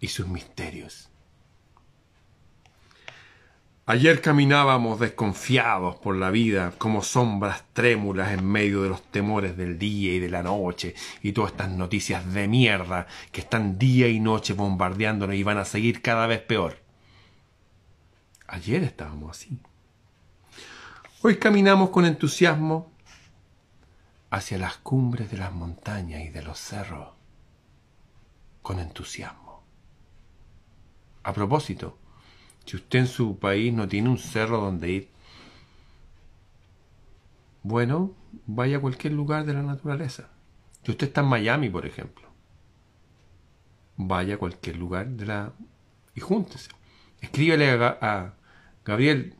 y 0.00 0.08
sus 0.08 0.26
misterios. 0.26 1.08
Ayer 3.90 4.20
caminábamos 4.20 5.00
desconfiados 5.00 5.96
por 5.96 6.14
la 6.14 6.28
vida, 6.28 6.74
como 6.76 7.02
sombras 7.02 7.64
trémulas 7.72 8.32
en 8.32 8.44
medio 8.44 8.82
de 8.82 8.90
los 8.90 9.02
temores 9.02 9.56
del 9.56 9.78
día 9.78 10.12
y 10.12 10.18
de 10.18 10.28
la 10.28 10.42
noche, 10.42 10.94
y 11.22 11.32
todas 11.32 11.52
estas 11.52 11.70
noticias 11.70 12.34
de 12.34 12.48
mierda 12.48 13.06
que 13.32 13.40
están 13.40 13.78
día 13.78 14.06
y 14.06 14.20
noche 14.20 14.52
bombardeándonos 14.52 15.34
y 15.36 15.42
van 15.42 15.56
a 15.56 15.64
seguir 15.64 16.02
cada 16.02 16.26
vez 16.26 16.42
peor. 16.42 16.76
Ayer 18.46 18.82
estábamos 18.82 19.30
así. 19.30 19.58
Hoy 21.22 21.38
caminamos 21.38 21.88
con 21.88 22.04
entusiasmo 22.04 22.92
hacia 24.28 24.58
las 24.58 24.76
cumbres 24.76 25.30
de 25.30 25.38
las 25.38 25.54
montañas 25.54 26.20
y 26.20 26.28
de 26.28 26.42
los 26.42 26.58
cerros, 26.58 27.08
con 28.60 28.80
entusiasmo. 28.80 29.62
A 31.22 31.32
propósito, 31.32 31.96
si 32.68 32.76
usted 32.76 32.98
en 32.98 33.06
su 33.06 33.38
país 33.38 33.72
no 33.72 33.88
tiene 33.88 34.10
un 34.10 34.18
cerro 34.18 34.60
donde 34.60 34.90
ir, 34.90 35.08
bueno, 37.62 38.12
vaya 38.46 38.76
a 38.76 38.80
cualquier 38.80 39.14
lugar 39.14 39.46
de 39.46 39.54
la 39.54 39.62
naturaleza. 39.62 40.28
Si 40.84 40.90
usted 40.90 41.06
está 41.06 41.22
en 41.22 41.28
Miami, 41.28 41.70
por 41.70 41.86
ejemplo, 41.86 42.28
vaya 43.96 44.34
a 44.34 44.38
cualquier 44.38 44.76
lugar 44.76 45.08
de 45.08 45.24
la... 45.24 45.52
y 46.14 46.20
júntese. 46.20 46.70
Escríbele 47.22 47.70
a, 47.70 48.34
Gabriel, 48.84 49.34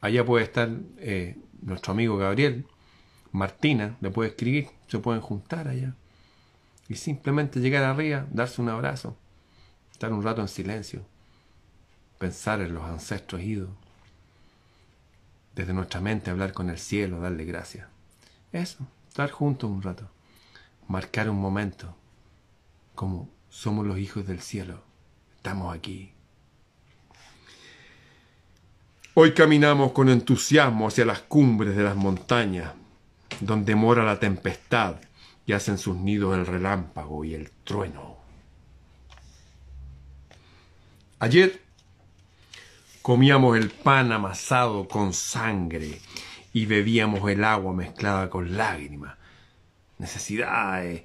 allá 0.00 0.24
puede 0.24 0.44
estar 0.44 0.68
eh, 0.98 1.36
nuestro 1.60 1.92
amigo 1.92 2.16
Gabriel, 2.16 2.66
Martina, 3.30 3.96
le 4.00 4.10
puede 4.10 4.30
escribir, 4.30 4.66
se 4.88 4.98
pueden 4.98 5.20
juntar 5.20 5.68
allá. 5.68 5.94
Y 6.88 6.96
simplemente 6.96 7.60
llegar 7.60 7.84
arriba, 7.84 8.26
darse 8.32 8.60
un 8.60 8.68
abrazo, 8.68 9.16
estar 9.92 10.12
un 10.12 10.24
rato 10.24 10.40
en 10.40 10.48
silencio, 10.48 11.06
pensar 12.22 12.60
en 12.60 12.72
los 12.72 12.84
ancestros 12.84 13.42
idos, 13.42 13.70
desde 15.56 15.72
nuestra 15.72 16.00
mente 16.00 16.30
hablar 16.30 16.52
con 16.52 16.70
el 16.70 16.78
cielo, 16.78 17.18
darle 17.18 17.44
gracias. 17.44 17.88
Eso, 18.52 18.86
estar 19.08 19.28
juntos 19.32 19.68
un 19.68 19.82
rato, 19.82 20.08
marcar 20.86 21.28
un 21.28 21.40
momento, 21.40 21.96
como 22.94 23.28
somos 23.50 23.84
los 23.84 23.98
hijos 23.98 24.24
del 24.24 24.40
cielo, 24.40 24.84
estamos 25.34 25.74
aquí. 25.74 26.12
Hoy 29.14 29.34
caminamos 29.34 29.90
con 29.90 30.08
entusiasmo 30.08 30.86
hacia 30.86 31.04
las 31.04 31.22
cumbres 31.22 31.74
de 31.74 31.82
las 31.82 31.96
montañas, 31.96 32.72
donde 33.40 33.74
mora 33.74 34.04
la 34.04 34.20
tempestad 34.20 34.94
y 35.44 35.54
hacen 35.54 35.76
sus 35.76 35.96
nidos 35.96 36.38
el 36.38 36.46
relámpago 36.46 37.24
y 37.24 37.34
el 37.34 37.50
trueno. 37.64 38.16
Ayer 41.18 41.71
comíamos 43.02 43.58
el 43.58 43.70
pan 43.70 44.12
amasado 44.12 44.86
con 44.86 45.12
sangre 45.12 46.00
y 46.52 46.66
bebíamos 46.66 47.28
el 47.28 47.42
agua 47.42 47.72
mezclada 47.72 48.30
con 48.30 48.56
lágrimas, 48.56 49.16
necesidades, 49.98 51.02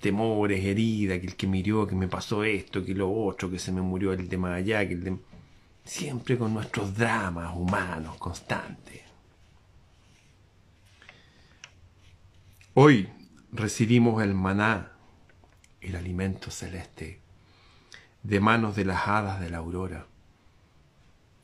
temores, 0.00 0.64
heridas, 0.64 1.20
que 1.20 1.26
el 1.28 1.36
que 1.36 1.46
murió, 1.46 1.86
que 1.86 1.94
me 1.94 2.08
pasó 2.08 2.44
esto, 2.44 2.84
que 2.84 2.94
lo 2.94 3.10
otro, 3.10 3.50
que 3.50 3.58
se 3.58 3.72
me 3.72 3.80
murió 3.80 4.12
el 4.12 4.28
de 4.28 4.36
más 4.36 4.56
allá, 4.56 4.86
que 4.86 4.94
el 4.94 5.04
de... 5.04 5.16
Siempre 5.84 6.38
con 6.38 6.54
nuestros 6.54 6.96
dramas 6.96 7.54
humanos 7.54 8.16
constantes. 8.16 9.02
Hoy 12.72 13.08
recibimos 13.52 14.22
el 14.22 14.34
maná, 14.34 14.92
el 15.82 15.94
alimento 15.94 16.50
celeste, 16.50 17.20
de 18.22 18.40
manos 18.40 18.74
de 18.74 18.86
las 18.86 19.06
hadas 19.06 19.40
de 19.40 19.50
la 19.50 19.58
aurora. 19.58 20.06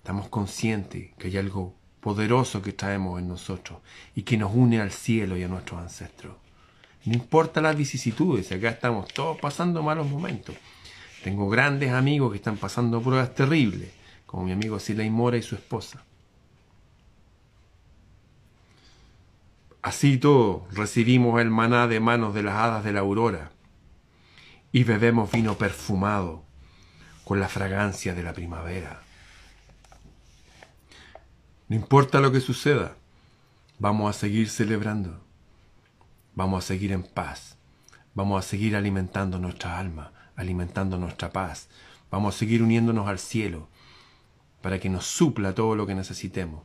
Estamos 0.00 0.28
conscientes 0.28 1.10
que 1.18 1.28
hay 1.28 1.36
algo 1.36 1.74
poderoso 2.00 2.62
que 2.62 2.72
traemos 2.72 3.20
en 3.20 3.28
nosotros 3.28 3.80
y 4.14 4.22
que 4.22 4.38
nos 4.38 4.52
une 4.54 4.80
al 4.80 4.90
cielo 4.90 5.36
y 5.36 5.42
a 5.42 5.48
nuestros 5.48 5.80
ancestros. 5.80 6.36
No 7.04 7.14
importa 7.14 7.60
las 7.60 7.76
vicisitudes, 7.76 8.50
acá 8.50 8.70
estamos 8.70 9.12
todos 9.12 9.38
pasando 9.38 9.82
malos 9.82 10.08
momentos. 10.08 10.56
Tengo 11.22 11.50
grandes 11.50 11.92
amigos 11.92 12.30
que 12.30 12.38
están 12.38 12.56
pasando 12.56 13.02
pruebas 13.02 13.34
terribles, 13.34 13.90
como 14.24 14.44
mi 14.44 14.52
amigo 14.52 14.78
Silay 14.78 15.10
Mora 15.10 15.36
y 15.36 15.42
su 15.42 15.54
esposa. 15.54 16.02
Así 19.82 20.16
todo, 20.16 20.66
recibimos 20.72 21.40
el 21.40 21.50
maná 21.50 21.86
de 21.86 22.00
manos 22.00 22.34
de 22.34 22.42
las 22.42 22.54
hadas 22.54 22.84
de 22.84 22.92
la 22.92 23.00
aurora 23.00 23.50
y 24.72 24.84
bebemos 24.84 25.30
vino 25.30 25.56
perfumado 25.58 26.42
con 27.24 27.38
la 27.38 27.48
fragancia 27.48 28.14
de 28.14 28.22
la 28.22 28.32
primavera. 28.32 29.02
No 31.70 31.76
importa 31.76 32.18
lo 32.18 32.32
que 32.32 32.40
suceda, 32.40 32.96
vamos 33.78 34.10
a 34.10 34.18
seguir 34.18 34.48
celebrando, 34.48 35.20
vamos 36.34 36.64
a 36.64 36.66
seguir 36.66 36.90
en 36.90 37.04
paz, 37.04 37.56
vamos 38.12 38.44
a 38.44 38.48
seguir 38.48 38.74
alimentando 38.74 39.38
nuestra 39.38 39.78
alma, 39.78 40.10
alimentando 40.34 40.98
nuestra 40.98 41.30
paz, 41.30 41.68
vamos 42.10 42.34
a 42.34 42.38
seguir 42.40 42.64
uniéndonos 42.64 43.06
al 43.06 43.20
cielo 43.20 43.68
para 44.62 44.80
que 44.80 44.88
nos 44.88 45.06
supla 45.06 45.54
todo 45.54 45.76
lo 45.76 45.86
que 45.86 45.94
necesitemos. 45.94 46.64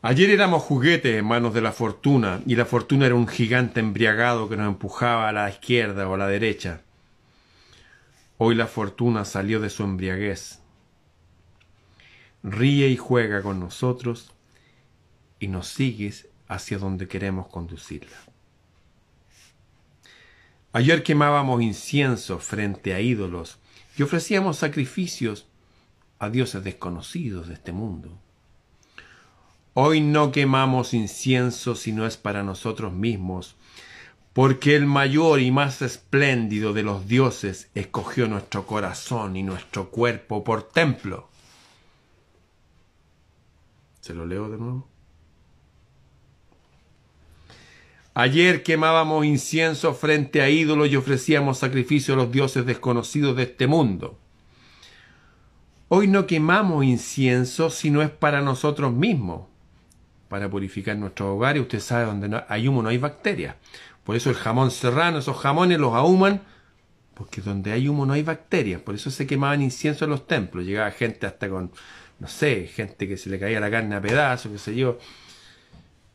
Ayer 0.00 0.30
éramos 0.30 0.62
juguetes 0.62 1.18
en 1.18 1.26
manos 1.26 1.52
de 1.52 1.60
la 1.60 1.72
fortuna, 1.72 2.40
y 2.46 2.56
la 2.56 2.64
fortuna 2.64 3.04
era 3.04 3.16
un 3.16 3.28
gigante 3.28 3.80
embriagado 3.80 4.48
que 4.48 4.56
nos 4.56 4.66
empujaba 4.66 5.28
a 5.28 5.32
la 5.32 5.50
izquierda 5.50 6.08
o 6.08 6.14
a 6.14 6.16
la 6.16 6.26
derecha. 6.26 6.80
Hoy 8.38 8.54
la 8.54 8.66
fortuna 8.66 9.26
salió 9.26 9.60
de 9.60 9.68
su 9.68 9.82
embriaguez. 9.82 10.62
Ríe 12.42 12.88
y 12.88 12.96
juega 12.96 13.42
con 13.42 13.60
nosotros 13.60 14.32
y 15.40 15.48
nos 15.48 15.68
sigues 15.68 16.28
hacia 16.48 16.78
donde 16.78 17.08
queremos 17.08 17.48
conducirla. 17.48 18.16
Ayer 20.72 21.02
quemábamos 21.02 21.62
incienso 21.62 22.38
frente 22.38 22.94
a 22.94 23.00
ídolos 23.00 23.58
y 23.96 24.02
ofrecíamos 24.02 24.58
sacrificios 24.58 25.46
a 26.18 26.30
dioses 26.30 26.62
desconocidos 26.62 27.48
de 27.48 27.54
este 27.54 27.72
mundo. 27.72 28.10
Hoy 29.74 30.00
no 30.00 30.32
quemamos 30.32 30.92
incienso 30.92 31.74
si 31.74 31.92
no 31.92 32.06
es 32.06 32.16
para 32.16 32.42
nosotros 32.42 32.92
mismos, 32.92 33.54
porque 34.32 34.76
el 34.76 34.86
mayor 34.86 35.40
y 35.40 35.50
más 35.50 35.82
espléndido 35.82 36.72
de 36.72 36.82
los 36.82 37.06
dioses 37.08 37.70
escogió 37.74 38.28
nuestro 38.28 38.66
corazón 38.66 39.36
y 39.36 39.42
nuestro 39.42 39.90
cuerpo 39.90 40.44
por 40.44 40.64
templo. 40.64 41.27
¿Se 44.08 44.14
lo 44.14 44.24
leo 44.24 44.48
de 44.48 44.56
nuevo? 44.56 44.88
Ayer 48.14 48.62
quemábamos 48.62 49.26
incienso 49.26 49.92
frente 49.92 50.40
a 50.40 50.48
ídolos 50.48 50.88
y 50.88 50.96
ofrecíamos 50.96 51.58
sacrificio 51.58 52.14
a 52.14 52.16
los 52.16 52.32
dioses 52.32 52.64
desconocidos 52.64 53.36
de 53.36 53.42
este 53.42 53.66
mundo. 53.66 54.18
Hoy 55.88 56.08
no 56.08 56.26
quemamos 56.26 56.86
incienso 56.86 57.68
si 57.68 57.90
no 57.90 58.00
es 58.00 58.08
para 58.08 58.40
nosotros 58.40 58.94
mismos, 58.94 59.42
para 60.30 60.48
purificar 60.48 60.96
nuestro 60.96 61.34
hogar 61.34 61.58
y 61.58 61.60
usted 61.60 61.80
sabe 61.80 62.06
donde 62.06 62.42
hay 62.48 62.66
humo 62.66 62.82
no 62.82 62.88
hay 62.88 62.96
bacterias. 62.96 63.56
Por 64.04 64.16
eso 64.16 64.30
el 64.30 64.36
jamón 64.36 64.70
serrano, 64.70 65.18
esos 65.18 65.36
jamones 65.36 65.78
los 65.78 65.92
ahuman, 65.92 66.40
porque 67.12 67.42
donde 67.42 67.72
hay 67.72 67.88
humo 67.88 68.06
no 68.06 68.14
hay 68.14 68.22
bacterias. 68.22 68.80
Por 68.80 68.94
eso 68.94 69.10
se 69.10 69.26
quemaban 69.26 69.60
incienso 69.60 70.06
en 70.06 70.12
los 70.12 70.26
templos. 70.26 70.64
Llegaba 70.64 70.90
gente 70.92 71.26
hasta 71.26 71.50
con, 71.50 71.72
no 72.18 72.26
sé, 72.26 72.66
gente 72.66 73.06
que 73.06 73.16
se 73.16 73.30
le 73.30 73.38
caía 73.38 73.60
la 73.60 73.70
carne 73.70 73.94
a 73.94 74.00
pedazos, 74.00 74.50
qué 74.50 74.58
sé 74.58 74.74
yo, 74.74 74.98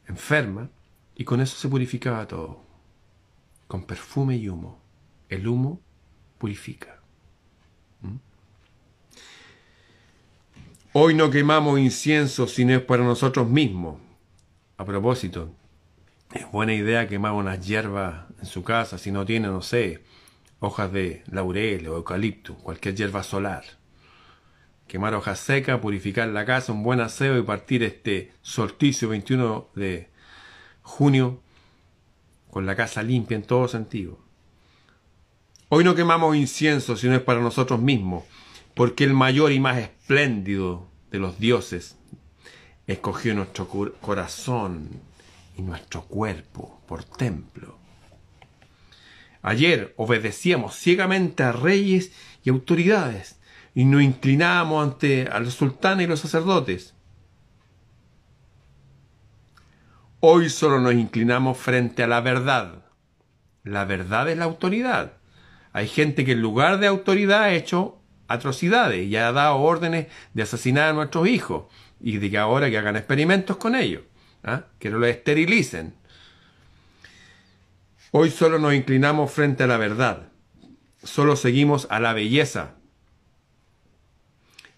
enferma. 0.08 0.70
Y 1.16 1.24
con 1.24 1.42
eso 1.42 1.56
se 1.56 1.70
purificaba 1.70 2.28
todo. 2.28 2.62
Con 3.68 3.86
perfume 3.86 4.36
y 4.36 4.50
humo. 4.50 4.82
El 5.30 5.48
humo 5.48 5.80
purifica. 6.38 7.00
¿Mm? 8.02 8.16
Hoy 10.94 11.14
no 11.14 11.30
quemamos 11.30 11.80
incienso 11.80 12.48
si 12.48 12.66
no 12.66 12.74
es 12.74 12.82
para 12.82 13.04
nosotros 13.04 13.48
mismos. 13.48 14.00
A 14.78 14.86
propósito, 14.86 15.54
es 16.34 16.52
buena 16.52 16.74
idea 16.74 17.08
quemar 17.08 17.34
unas 17.34 17.66
hierbas 17.66 18.26
en 18.40 18.46
su 18.46 18.64
casa 18.64 18.98
si 18.98 19.12
no 19.12 19.24
tiene, 19.24 19.48
no 19.48 19.62
sé, 19.62 20.04
hojas 20.60 20.92
de 20.92 21.24
laurel 21.28 21.88
o 21.88 21.98
eucalipto, 21.98 22.56
cualquier 22.56 22.96
hierba 22.96 23.24
solar. 23.24 23.64
Quemar 24.88 25.16
hojas 25.16 25.40
secas, 25.40 25.80
purificar 25.80 26.28
la 26.28 26.46
casa, 26.46 26.72
un 26.72 26.84
buen 26.84 27.00
aseo 27.00 27.38
y 27.38 27.44
partir 27.44 27.84
este 27.84 28.32
solsticio 28.42 29.10
21 29.10 29.70
de 29.76 30.10
junio 30.82 31.42
con 32.52 32.66
la 32.66 32.76
casa 32.76 33.02
limpia 33.02 33.36
en 33.36 33.44
todo 33.44 33.68
sentido. 33.68 34.20
Hoy 35.70 35.84
no 35.84 35.96
quemamos 35.96 36.36
incienso 36.36 36.96
si 36.96 37.08
no 37.08 37.16
es 37.16 37.22
para 37.22 37.40
nosotros 37.40 37.82
mismos 37.82 38.24
porque 38.76 39.04
el 39.04 39.14
mayor 39.14 39.52
y 39.52 39.60
más 39.60 39.78
espléndido 39.78 40.88
de 41.12 41.20
los 41.20 41.40
dioses 41.40 41.96
escogió 42.88 43.34
nuestro 43.34 43.68
corazón 44.02 44.90
y 45.58 45.62
nuestro 45.62 46.04
cuerpo 46.04 46.82
por 46.88 47.04
templo. 47.04 47.78
Ayer 49.42 49.94
obedecíamos 49.98 50.76
ciegamente 50.76 51.44
a 51.44 51.52
reyes 51.52 52.12
y 52.44 52.50
autoridades 52.50 53.38
y 53.76 53.86
nos 53.86 54.02
inclinábamos 54.02 54.84
ante 54.84 55.28
al 55.28 55.50
sultán 55.52 56.02
y 56.02 56.08
los 56.08 56.20
sacerdotes. 56.20 56.94
Hoy 60.20 60.50
solo 60.50 60.80
nos 60.80 60.94
inclinamos 60.94 61.58
frente 61.58 62.04
a 62.04 62.08
la 62.08 62.22
verdad. 62.22 62.86
La 63.64 63.86
verdad 63.86 64.30
es 64.30 64.38
la 64.38 64.46
autoridad. 64.46 65.14
Hay 65.74 65.88
gente 65.88 66.24
que 66.24 66.34
en 66.34 66.42
lugar 66.42 66.80
de 66.80 66.88
autoridad 66.88 67.44
ha 67.44 67.54
hecho 67.54 68.00
atrocidades 68.28 69.06
y 69.08 69.16
ha 69.16 69.32
dado 69.32 69.58
órdenes 69.58 70.08
de 70.34 70.44
asesinar 70.44 70.90
a 70.90 70.94
nuestros 70.94 71.28
hijos 71.28 71.66
y 72.00 72.18
de 72.18 72.30
que 72.30 72.38
ahora 72.38 72.70
que 72.70 72.78
hagan 72.78 72.96
experimentos 72.96 73.58
con 73.58 73.76
ellos, 73.76 74.04
¿ah? 74.44 74.66
que 74.80 74.90
no 74.90 75.00
los 75.00 75.10
esterilicen. 75.10 75.96
Hoy 78.12 78.30
solo 78.30 78.60
nos 78.60 78.76
inclinamos 78.76 79.32
frente 79.32 79.64
a 79.64 79.68
la 79.68 79.78
verdad, 79.78 80.30
solo 81.04 81.36
seguimos 81.36 81.88
a 81.90 82.00
la 82.00 82.14
belleza 82.14 82.76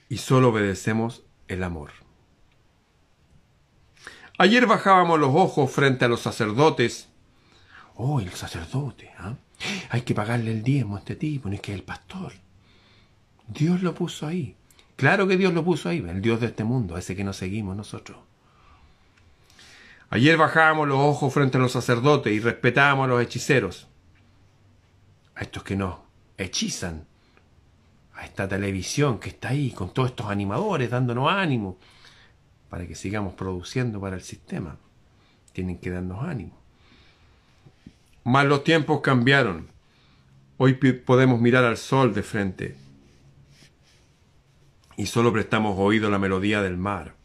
y 0.10 0.18
solo 0.18 0.50
obedecemos 0.50 1.24
el 1.48 1.63
amor. 1.63 1.91
Ayer 4.38 4.65
bajábamos 4.65 5.20
los 5.20 5.34
ojos 5.34 5.72
frente 5.72 6.06
a 6.06 6.08
los 6.08 6.22
sacerdotes. 6.22 7.08
Oh, 7.96 8.20
el 8.20 8.32
sacerdote, 8.32 9.12
¿ah? 9.18 9.36
Hay 9.89 10.02
que 10.02 10.13
pagarle 10.13 10.52
el 10.52 10.63
diezmo 10.63 10.98
a 10.98 11.00
este 11.00 11.15
tipo, 11.15 11.48
no 11.48 11.56
es 11.56 11.62
que 11.62 11.72
es 11.72 11.78
el 11.78 11.86
pastor. 11.86 12.34
Dios 13.48 13.82
lo 13.82 13.94
puso 13.94 14.28
ahí. 14.28 14.56
Claro 14.96 15.28
que 15.28 15.38
Dios 15.38 15.54
lo 15.54 15.63
puso 15.63 15.89
ahí, 15.89 16.04
el 16.08 16.22
Dios 16.22 16.39
de 16.39 16.48
este 16.48 16.63
mundo, 16.63 16.98
ese 16.98 17.15
que 17.15 17.24
nos 17.24 17.38
seguimos 17.38 17.76
nosotros. 17.76 18.18
Ayer 20.10 20.38
bajábamos 20.38 20.88
los 20.88 21.00
ojos 21.00 21.34
frente 21.34 21.58
a 21.58 21.62
los 21.62 21.72
sacerdotes 21.72 22.32
y 22.32 22.39
respetábamos 22.39 23.06
a 23.06 23.08
los 23.08 23.22
hechiceros. 23.22 23.88
A 25.36 25.41
estos 25.41 25.63
que 25.63 25.76
nos 25.76 25.98
hechizan. 26.38 27.08
A 28.15 28.25
esta 28.25 28.47
televisión 28.47 29.19
que 29.19 29.30
está 29.30 29.49
ahí 29.49 29.71
con 29.71 29.93
todos 29.93 30.10
estos 30.10 30.28
animadores 30.28 30.89
dándonos 30.89 31.30
ánimo 31.30 31.78
para 32.69 32.88
que 32.88 32.95
sigamos 32.95 33.34
produciendo 33.34 33.99
para 33.99 34.15
el 34.15 34.21
sistema. 34.21 34.78
Tienen 35.54 35.78
que 35.78 35.91
darnos 35.91 36.23
ánimo. 36.23 36.58
Mas 38.23 38.45
los 38.45 38.63
tiempos 38.63 39.01
cambiaron. 39.01 39.67
Hoy 40.58 40.73
podemos 40.73 41.39
mirar 41.39 41.63
al 41.63 41.78
sol 41.78 42.13
de 42.13 42.23
frente 42.23 42.75
y 44.97 45.06
solo 45.06 45.34
prestamos 45.34 45.78
oído 45.78 46.08
a 46.08 46.12
la 46.12 46.19
melodía 46.19 46.62
del 46.62 46.78
mar. 46.78 47.15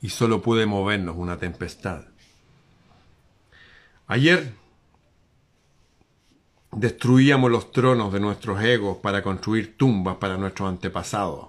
Y 0.00 0.10
solo 0.10 0.42
puede 0.42 0.66
movernos 0.66 1.16
una 1.16 1.38
tempestad. 1.38 2.04
Ayer 4.06 4.54
destruíamos 6.72 7.50
los 7.50 7.72
tronos 7.72 8.12
de 8.12 8.20
nuestros 8.20 8.62
egos 8.62 8.98
para 8.98 9.22
construir 9.22 9.76
tumbas 9.76 10.16
para 10.16 10.36
nuestros 10.36 10.68
antepasados. 10.68 11.48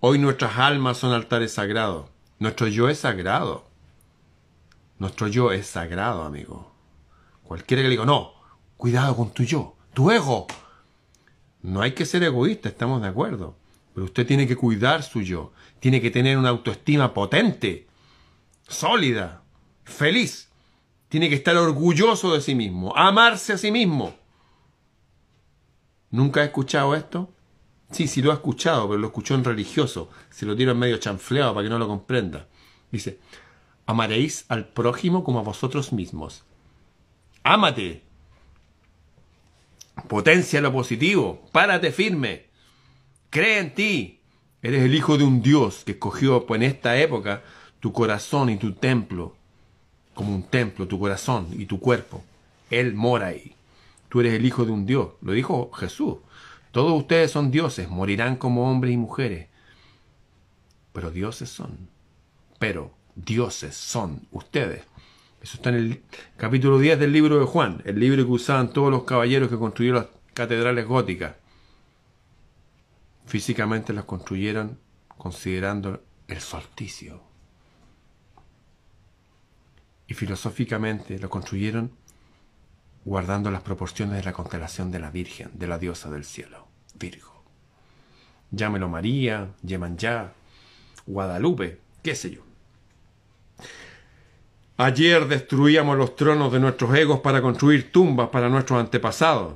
Hoy 0.00 0.18
nuestras 0.18 0.58
almas 0.58 0.98
son 0.98 1.12
altares 1.12 1.52
sagrados. 1.52 2.06
Nuestro 2.38 2.66
yo 2.68 2.88
es 2.88 2.98
sagrado. 2.98 3.66
Nuestro 4.98 5.28
yo 5.28 5.52
es 5.52 5.66
sagrado, 5.66 6.24
amigo. 6.24 6.72
Cualquiera 7.42 7.82
que 7.82 7.88
le 7.88 7.92
diga, 7.92 8.04
no, 8.04 8.32
cuidado 8.76 9.16
con 9.16 9.32
tu 9.32 9.44
yo, 9.44 9.76
tu 9.92 10.10
ego. 10.10 10.46
No 11.62 11.80
hay 11.80 11.92
que 11.92 12.06
ser 12.06 12.22
egoísta, 12.22 12.68
estamos 12.68 13.00
de 13.00 13.08
acuerdo. 13.08 13.56
Pero 13.94 14.06
usted 14.06 14.26
tiene 14.26 14.46
que 14.46 14.56
cuidar 14.56 15.02
su 15.02 15.22
yo. 15.22 15.52
Tiene 15.80 16.00
que 16.00 16.10
tener 16.10 16.36
una 16.36 16.50
autoestima 16.50 17.14
potente, 17.14 17.86
sólida, 18.68 19.42
feliz. 19.84 20.50
Tiene 21.14 21.28
que 21.28 21.36
estar 21.36 21.56
orgulloso 21.56 22.34
de 22.34 22.40
sí 22.40 22.56
mismo, 22.56 22.92
amarse 22.96 23.52
a 23.52 23.56
sí 23.56 23.70
mismo. 23.70 24.16
¿Nunca 26.10 26.40
ha 26.40 26.44
escuchado 26.44 26.96
esto? 26.96 27.32
Sí, 27.92 28.08
sí 28.08 28.20
lo 28.20 28.32
ha 28.32 28.34
escuchado, 28.34 28.88
pero 28.88 28.98
lo 28.98 29.06
escuchó 29.06 29.36
en 29.36 29.44
religioso. 29.44 30.10
Se 30.30 30.44
lo 30.44 30.54
en 30.54 30.76
medio 30.76 30.96
chanfleado 30.96 31.54
para 31.54 31.62
que 31.62 31.70
no 31.70 31.78
lo 31.78 31.86
comprenda. 31.86 32.48
Dice, 32.90 33.20
amaréis 33.86 34.44
al 34.48 34.66
prójimo 34.66 35.22
como 35.22 35.38
a 35.38 35.42
vosotros 35.42 35.92
mismos. 35.92 36.42
Ámate. 37.44 38.02
Potencia 40.08 40.60
lo 40.60 40.72
positivo. 40.72 41.44
Párate 41.52 41.92
firme. 41.92 42.46
Cree 43.30 43.60
en 43.60 43.72
ti. 43.72 44.20
Eres 44.62 44.82
el 44.82 44.96
hijo 44.96 45.16
de 45.16 45.22
un 45.22 45.42
Dios 45.42 45.84
que 45.84 45.92
escogió 45.92 46.44
en 46.56 46.64
esta 46.64 46.96
época 46.96 47.44
tu 47.78 47.92
corazón 47.92 48.50
y 48.50 48.56
tu 48.56 48.72
templo 48.72 49.36
como 50.14 50.34
un 50.34 50.44
templo, 50.44 50.88
tu 50.88 50.98
corazón 50.98 51.48
y 51.52 51.66
tu 51.66 51.80
cuerpo. 51.80 52.22
Él 52.70 52.94
mora 52.94 53.28
ahí. 53.28 53.54
Tú 54.08 54.20
eres 54.20 54.34
el 54.34 54.46
hijo 54.46 54.64
de 54.64 54.72
un 54.72 54.86
Dios. 54.86 55.08
Lo 55.20 55.32
dijo 55.32 55.70
Jesús. 55.72 56.16
Todos 56.70 56.92
ustedes 56.92 57.30
son 57.30 57.50
dioses, 57.50 57.88
morirán 57.88 58.36
como 58.36 58.70
hombres 58.70 58.94
y 58.94 58.96
mujeres. 58.96 59.48
Pero 60.92 61.10
dioses 61.10 61.48
son. 61.48 61.88
Pero 62.58 62.92
dioses 63.14 63.76
son 63.76 64.26
ustedes. 64.32 64.82
Eso 65.42 65.56
está 65.56 65.68
en 65.70 65.74
el 65.76 66.02
capítulo 66.36 66.78
10 66.78 66.98
del 66.98 67.12
libro 67.12 67.38
de 67.38 67.44
Juan, 67.44 67.82
el 67.84 68.00
libro 68.00 68.24
que 68.24 68.30
usaban 68.30 68.72
todos 68.72 68.90
los 68.90 69.04
caballeros 69.04 69.50
que 69.50 69.58
construyeron 69.58 70.02
las 70.02 70.10
catedrales 70.32 70.86
góticas. 70.86 71.36
Físicamente 73.26 73.92
las 73.92 74.04
construyeron 74.04 74.78
considerando 75.18 76.02
el 76.28 76.40
solsticio. 76.40 77.20
Y 80.06 80.14
filosóficamente 80.14 81.18
lo 81.18 81.30
construyeron 81.30 81.92
guardando 83.04 83.50
las 83.50 83.62
proporciones 83.62 84.16
de 84.16 84.24
la 84.24 84.32
constelación 84.32 84.90
de 84.90 84.98
la 84.98 85.10
Virgen, 85.10 85.50
de 85.54 85.66
la 85.66 85.78
diosa 85.78 86.10
del 86.10 86.24
cielo, 86.24 86.66
Virgo. 86.94 87.42
Llámelo 88.50 88.88
María, 88.88 89.50
Yemanjá, 89.62 90.32
Guadalupe, 91.06 91.80
qué 92.02 92.14
sé 92.14 92.30
yo. 92.30 92.42
Ayer 94.76 95.28
destruíamos 95.28 95.96
los 95.96 96.16
tronos 96.16 96.52
de 96.52 96.58
nuestros 96.58 96.94
egos 96.96 97.20
para 97.20 97.40
construir 97.40 97.92
tumbas 97.92 98.30
para 98.30 98.48
nuestros 98.48 98.80
antepasados. 98.80 99.54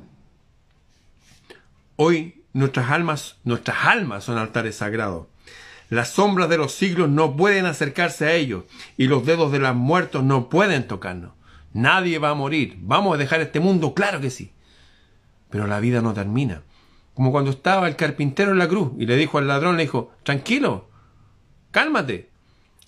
Hoy 1.96 2.44
nuestras 2.52 2.90
almas, 2.90 3.36
nuestras 3.44 3.84
almas 3.84 4.24
son 4.24 4.38
altares 4.38 4.76
sagrados. 4.76 5.26
Las 5.88 6.10
sombras 6.10 6.48
de 6.48 6.58
los 6.58 6.72
siglos 6.72 7.08
no 7.08 7.36
pueden 7.36 7.64
acercarse 7.66 8.26
a 8.26 8.34
ellos 8.34 8.64
y 8.96 9.06
los 9.06 9.24
dedos 9.24 9.50
de 9.52 9.58
los 9.58 9.74
muertos 9.74 10.22
no 10.22 10.48
pueden 10.48 10.86
tocarnos. 10.86 11.32
Nadie 11.72 12.18
va 12.18 12.30
a 12.30 12.34
morir. 12.34 12.76
Vamos 12.80 13.14
a 13.14 13.18
dejar 13.18 13.40
este 13.40 13.60
mundo, 13.60 13.94
claro 13.94 14.20
que 14.20 14.30
sí. 14.30 14.52
Pero 15.50 15.66
la 15.66 15.80
vida 15.80 16.02
no 16.02 16.12
termina. 16.12 16.62
Como 17.14 17.32
cuando 17.32 17.50
estaba 17.50 17.88
el 17.88 17.96
carpintero 17.96 18.52
en 18.52 18.58
la 18.58 18.68
cruz 18.68 18.92
y 18.98 19.06
le 19.06 19.16
dijo 19.16 19.38
al 19.38 19.48
ladrón, 19.48 19.76
le 19.76 19.84
dijo, 19.84 20.12
tranquilo, 20.22 20.88
cálmate, 21.70 22.30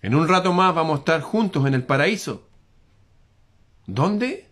en 0.03 0.15
un 0.15 0.29
rato 0.29 0.53
más 0.53 0.75
vamos 0.75 0.97
a 0.97 0.99
estar 1.01 1.21
juntos 1.21 1.67
en 1.67 1.75
el 1.75 1.83
paraíso. 1.83 2.47
¿Dónde? 3.87 4.49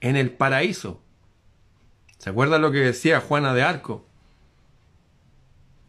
En 0.00 0.16
el 0.16 0.30
paraíso. 0.30 1.02
¿Se 2.18 2.30
acuerdan 2.30 2.62
lo 2.62 2.70
que 2.70 2.78
decía 2.78 3.20
Juana 3.20 3.54
de 3.54 3.62
Arco? 3.62 4.07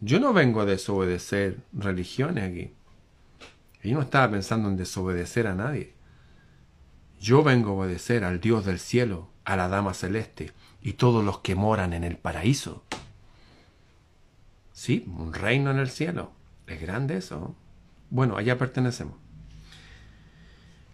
Yo 0.01 0.19
no 0.19 0.33
vengo 0.33 0.61
a 0.61 0.65
desobedecer 0.65 1.57
religiones 1.73 2.49
aquí. 2.49 2.73
Ella 3.81 3.95
no 3.95 4.01
estaba 4.01 4.31
pensando 4.31 4.69
en 4.69 4.77
desobedecer 4.77 5.47
a 5.47 5.55
nadie. 5.55 5.93
Yo 7.19 7.43
vengo 7.43 7.71
a 7.71 7.73
obedecer 7.73 8.23
al 8.23 8.39
Dios 8.39 8.65
del 8.65 8.79
cielo, 8.79 9.29
a 9.43 9.57
la 9.57 9.67
Dama 9.67 9.93
Celeste 9.93 10.51
y 10.81 10.93
todos 10.93 11.23
los 11.23 11.39
que 11.39 11.55
moran 11.55 11.93
en 11.93 12.05
el 12.05 12.15
paraíso. 12.15 12.83
Sí, 14.71 15.03
un 15.17 15.33
reino 15.33 15.71
en 15.71 15.79
el 15.79 15.89
cielo. 15.89 16.31
Es 16.65 16.79
grande 16.79 17.17
eso. 17.17 17.55
Bueno, 18.09 18.37
allá 18.37 18.57
pertenecemos. 18.57 19.15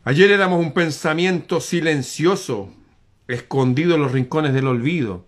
Ayer 0.04 0.32
éramos 0.32 0.60
un 0.60 0.74
pensamiento 0.74 1.62
silencioso, 1.62 2.74
escondido 3.28 3.96
en 3.96 4.02
los 4.02 4.12
rincones 4.12 4.54
del 4.54 4.68
olvido, 4.68 5.26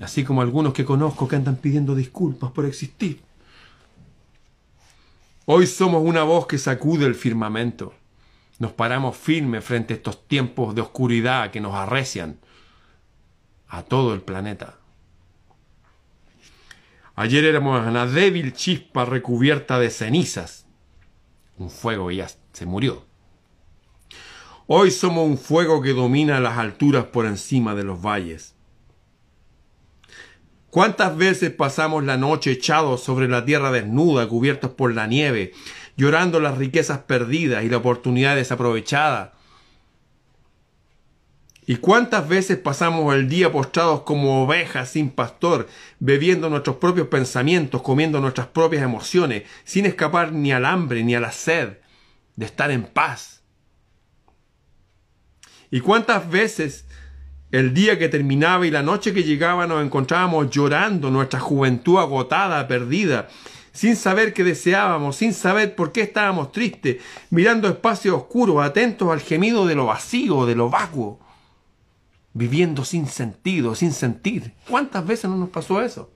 así 0.00 0.24
como 0.24 0.42
algunos 0.42 0.72
que 0.72 0.84
conozco 0.84 1.28
que 1.28 1.36
andan 1.36 1.56
pidiendo 1.56 1.94
disculpas 1.94 2.50
por 2.52 2.64
existir. 2.64 3.20
Hoy 5.46 5.66
somos 5.66 6.02
una 6.04 6.22
voz 6.22 6.46
que 6.46 6.58
sacude 6.58 7.06
el 7.06 7.14
firmamento. 7.14 7.94
Nos 8.58 8.72
paramos 8.72 9.16
firmes 9.16 9.64
frente 9.64 9.94
a 9.94 9.96
estos 9.96 10.26
tiempos 10.26 10.74
de 10.74 10.82
oscuridad 10.82 11.50
que 11.50 11.60
nos 11.60 11.74
arrecian 11.74 12.38
a 13.68 13.82
todo 13.82 14.14
el 14.14 14.20
planeta. 14.20 14.78
Ayer 17.14 17.44
éramos 17.44 17.86
una 17.86 18.06
débil 18.06 18.52
chispa 18.52 19.04
recubierta 19.04 19.78
de 19.78 19.90
cenizas 19.90 20.66
un 21.60 21.70
fuego 21.70 22.08
que 22.08 22.16
ya 22.16 22.30
se 22.52 22.66
murió. 22.66 23.04
Hoy 24.66 24.90
somos 24.90 25.28
un 25.28 25.36
fuego 25.36 25.82
que 25.82 25.92
domina 25.92 26.40
las 26.40 26.58
alturas 26.58 27.04
por 27.04 27.26
encima 27.26 27.74
de 27.74 27.84
los 27.84 28.00
valles. 28.00 28.54
¿Cuántas 30.70 31.16
veces 31.16 31.50
pasamos 31.50 32.04
la 32.04 32.16
noche 32.16 32.52
echados 32.52 33.02
sobre 33.02 33.26
la 33.26 33.44
tierra 33.44 33.72
desnuda, 33.72 34.28
cubiertos 34.28 34.70
por 34.70 34.94
la 34.94 35.08
nieve, 35.08 35.52
llorando 35.96 36.38
las 36.38 36.58
riquezas 36.58 36.98
perdidas 37.00 37.64
y 37.64 37.68
la 37.68 37.78
oportunidad 37.78 38.36
desaprovechada? 38.36 39.34
¿Y 41.66 41.76
cuántas 41.76 42.28
veces 42.28 42.56
pasamos 42.56 43.12
el 43.14 43.28
día 43.28 43.50
postrados 43.50 44.02
como 44.02 44.44
ovejas 44.44 44.90
sin 44.90 45.10
pastor, 45.10 45.68
bebiendo 45.98 46.48
nuestros 46.48 46.76
propios 46.76 47.08
pensamientos, 47.08 47.82
comiendo 47.82 48.20
nuestras 48.20 48.46
propias 48.46 48.84
emociones, 48.84 49.44
sin 49.64 49.86
escapar 49.86 50.32
ni 50.32 50.52
al 50.52 50.66
hambre 50.66 51.02
ni 51.02 51.16
a 51.16 51.20
la 51.20 51.32
sed 51.32 51.78
de 52.36 52.46
estar 52.46 52.70
en 52.70 52.84
paz? 52.84 53.42
¿Y 55.72 55.80
cuántas 55.80 56.30
veces 56.30 56.84
El 57.52 57.74
día 57.74 57.98
que 57.98 58.08
terminaba 58.08 58.64
y 58.66 58.70
la 58.70 58.82
noche 58.82 59.12
que 59.12 59.24
llegaba 59.24 59.66
nos 59.66 59.84
encontrábamos 59.84 60.50
llorando, 60.50 61.10
nuestra 61.10 61.40
juventud 61.40 61.98
agotada, 61.98 62.68
perdida, 62.68 63.28
sin 63.72 63.96
saber 63.96 64.32
qué 64.32 64.44
deseábamos, 64.44 65.16
sin 65.16 65.34
saber 65.34 65.74
por 65.74 65.90
qué 65.90 66.02
estábamos 66.02 66.52
tristes, 66.52 67.02
mirando 67.30 67.68
espacios 67.68 68.14
oscuros, 68.14 68.64
atentos 68.64 69.10
al 69.10 69.20
gemido 69.20 69.66
de 69.66 69.74
lo 69.74 69.86
vacío, 69.86 70.46
de 70.46 70.54
lo 70.54 70.70
vacuo, 70.70 71.18
viviendo 72.32 72.84
sin 72.84 73.06
sentido, 73.06 73.74
sin 73.74 73.92
sentir. 73.92 74.54
¿Cuántas 74.68 75.04
veces 75.04 75.28
no 75.28 75.36
nos 75.36 75.48
pasó 75.48 75.82
eso? 75.82 76.12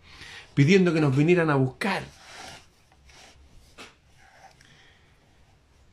Pidiendo 0.55 0.93
que 0.95 1.01
nos 1.01 1.17
vinieran 1.17 1.51
a 1.51 1.57
buscar. 1.57 2.05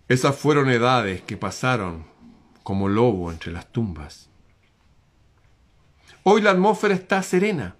Esas 0.08 0.36
fueron 0.36 0.70
edades 0.70 1.22
que 1.22 1.38
pasaron 1.38 2.06
como 2.62 2.90
lobo 2.90 3.32
entre 3.32 3.52
las 3.52 3.72
tumbas. 3.72 4.31
Hoy 6.24 6.44
la 6.44 6.52
atmósfera 6.52 6.94
está 6.94 7.24
serena. 7.24 7.76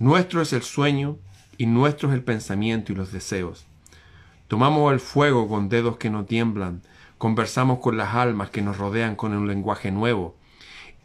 Nuestro 0.00 0.42
es 0.42 0.52
el 0.52 0.62
sueño 0.62 1.16
y 1.56 1.66
nuestro 1.66 2.08
es 2.08 2.16
el 2.16 2.24
pensamiento 2.24 2.90
y 2.90 2.96
los 2.96 3.12
deseos. 3.12 3.66
Tomamos 4.48 4.92
el 4.92 4.98
fuego 4.98 5.46
con 5.46 5.68
dedos 5.68 5.96
que 5.96 6.10
no 6.10 6.24
tiemblan, 6.24 6.82
conversamos 7.18 7.78
con 7.78 7.96
las 7.96 8.16
almas 8.16 8.50
que 8.50 8.62
nos 8.62 8.78
rodean 8.78 9.14
con 9.14 9.32
un 9.32 9.46
lenguaje 9.46 9.92
nuevo, 9.92 10.34